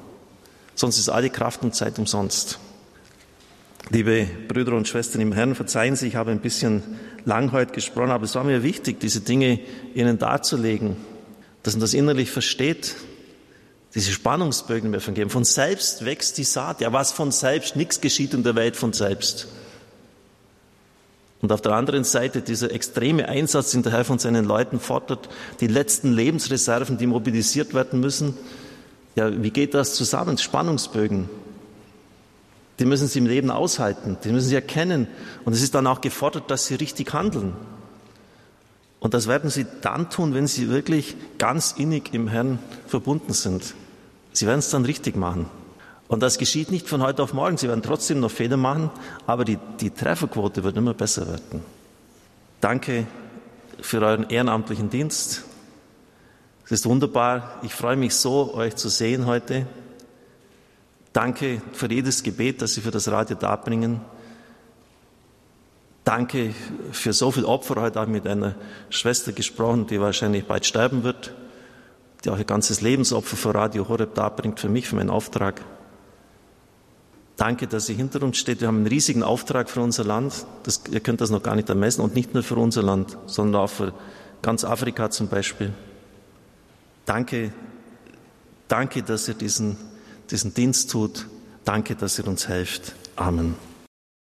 Sonst 0.77 0.99
ist 0.99 1.09
alle 1.09 1.31
Kraft 1.31 1.65
und 1.65 1.75
Zeit 1.75 1.99
umsonst. 1.99 2.61
Liebe 3.91 4.27
Brüder 4.49 4.75
und 4.75 4.89
Schwestern 4.89 5.21
im 5.21 5.33
Herrn, 5.33 5.55
verzeihen 5.55 5.97
Sie, 5.97 6.09
ich 6.09 6.17
habe 6.17 6.31
ein 6.33 6.41
bisschen 6.41 6.83
lang 7.25 7.53
heute 7.53 7.73
gesprochen, 7.73 8.11
aber 8.11 8.25
es 8.25 8.35
war 8.35 8.45
mir 8.45 8.63
wichtig, 8.63 8.99
diese 9.01 9.21
Dinge 9.21 9.61
Ihnen 9.95 10.19
darzulegen 10.19 10.97
dass 11.67 11.75
man 11.75 11.81
das 11.81 11.95
innerlich 11.95 12.31
versteht, 12.31 12.95
diese 13.97 14.13
Spannungsbögen 14.13 14.91
im 14.91 14.95
Evangelium. 14.95 15.31
Von 15.31 15.43
selbst 15.43 16.05
wächst 16.05 16.39
die 16.39 16.45
Saat. 16.45 16.81
Ja, 16.81 16.93
was 16.93 17.11
von 17.11 17.33
selbst? 17.33 17.75
Nichts 17.75 18.01
geschieht 18.01 18.35
in 18.35 18.45
der 18.45 18.55
Welt 18.55 18.77
von 18.77 18.93
selbst. 18.93 19.49
Und 21.43 21.51
auf 21.51 21.61
der 21.63 21.73
anderen 21.73 22.05
Seite 22.05 22.41
dieser 22.41 22.71
extreme 22.71 23.29
Einsatz, 23.29 23.73
den 23.73 23.83
der 23.83 23.91
Herr 23.91 24.05
von 24.05 24.21
seinen 24.21 24.45
Leuten 24.45 24.79
fordert, 24.79 25.29
die 25.59 25.67
letzten 25.67 26.13
Lebensreserven, 26.13 26.99
die 26.99 27.09
mobilisiert 27.09 27.75
werden 27.75 27.99
müssen. 27.99 28.35
Ja, 29.17 29.43
wie 29.43 29.51
geht 29.51 29.75
das 29.75 29.95
zusammen? 29.95 30.39
Spannungsbögen. 30.39 31.29
Die 32.79 32.85
müssen 32.85 33.09
sie 33.09 33.19
im 33.21 33.27
Leben 33.27 33.51
aushalten, 33.51 34.19
die 34.23 34.29
müssen 34.31 34.49
sie 34.49 34.55
erkennen. 34.55 35.07
Und 35.45 35.55
es 35.55 35.63
ist 35.63 35.75
dann 35.75 35.87
auch 35.87 36.01
gefordert, 36.01 36.51
dass 36.51 36.67
sie 36.67 36.75
richtig 36.75 37.13
handeln. 37.13 37.55
Und 39.01 39.15
das 39.15 39.29
werden 39.29 39.51
sie 39.51 39.67
dann 39.83 40.11
tun, 40.11 40.35
wenn 40.35 40.47
sie 40.47 40.69
wirklich 40.69 41.17
ganz 41.39 41.73
innig 41.73 42.13
im 42.13 42.29
Herrn 42.29 42.59
verbunden 42.87 43.33
sind. 43.33 43.75
Sie 44.33 44.47
werden 44.47 44.59
es 44.59 44.71
dann 44.71 44.85
richtig 44.85 45.17
machen. 45.17 45.47
Und 46.09 46.23
das 46.23 46.39
geschieht 46.39 46.71
nicht 46.71 46.89
von 46.89 47.03
heute 47.03 47.23
auf 47.23 47.33
morgen. 47.33 47.57
Sie 47.57 47.69
werden 47.69 47.83
trotzdem 47.83 48.21
noch 48.21 48.31
Fehler 48.31 48.57
machen, 48.57 48.91
aber 49.27 49.45
die, 49.45 49.59
die 49.81 49.91
Trefferquote 49.91 50.63
wird 50.63 50.77
immer 50.77 50.95
besser 50.95 51.27
werden. 51.27 51.63
Danke 52.61 53.07
für 53.81 54.01
euren 54.01 54.29
ehrenamtlichen 54.29 54.91
Dienst. 54.91 55.45
Es 56.65 56.73
ist 56.73 56.87
wunderbar. 56.87 57.61
Ich 57.63 57.75
freue 57.75 57.97
mich 57.97 58.15
so, 58.15 58.55
euch 58.55 58.77
zu 58.77 58.89
sehen 58.89 59.27
heute. 59.27 59.67
Danke 61.17 61.63
für 61.73 61.91
jedes 61.91 62.23
Gebet, 62.23 62.61
das 62.61 62.75
Sie 62.75 62.83
für 62.83 62.91
das 62.91 63.11
Radio 63.11 63.37
darbringen. 63.37 64.03
Danke 66.05 66.53
für 66.93 67.15
so 67.15 67.31
viel 67.31 67.47
Opfer. 67.47 67.81
Heute 67.81 67.99
habe 67.99 68.11
ich 68.11 68.23
mit 68.23 68.27
einer 68.27 68.55
Schwester 68.91 69.33
gesprochen, 69.33 69.87
die 69.87 69.99
wahrscheinlich 69.99 70.45
bald 70.45 70.67
sterben 70.67 71.05
wird, 71.05 71.35
die 72.23 72.29
auch 72.29 72.37
ihr 72.37 72.45
ganzes 72.45 72.83
Lebensopfer 72.83 73.35
für 73.35 73.55
Radio 73.55 73.89
Horeb 73.89 74.15
darbringt, 74.15 74.61
für 74.61 74.69
mich, 74.69 74.89
für 74.89 74.97
meinen 74.97 75.09
Auftrag. 75.09 75.63
Danke, 77.39 77.67
dass 77.67 77.89
ihr 77.89 77.97
hinter 77.97 78.23
uns 78.23 78.37
steht. 78.37 78.61
Wir 78.61 78.69
haben 78.69 78.77
einen 78.77 78.87
riesigen 78.87 79.23
Auftrag 79.23 79.71
für 79.71 79.81
unser 79.81 80.05
Land. 80.05 80.45
Das, 80.65 80.83
ihr 80.91 81.01
könnt 81.01 81.23
das 81.23 81.31
noch 81.31 81.43
gar 81.43 81.57
nicht 81.57 81.71
ermessen. 81.71 82.03
Und 82.03 82.15
nicht 82.15 82.35
nur 82.35 82.43
für 82.43 82.57
unser 82.57 82.83
Land, 82.83 83.17
sondern 83.25 83.63
auch 83.63 83.71
für 83.71 83.95
ganz 84.43 84.65
Afrika 84.65 85.09
zum 85.09 85.29
Beispiel. 85.29 85.73
Danke, 87.07 87.55
danke, 88.69 89.03
dass 89.03 89.29
ihr 89.29 89.35
diesen, 89.35 89.79
diesen 90.31 90.55
Dienst 90.55 90.91
tut. 90.91 91.27
Danke, 91.65 91.97
dass 91.97 92.19
ihr 92.19 92.27
uns 92.27 92.49
helft. 92.49 92.95
Amen. 93.17 93.57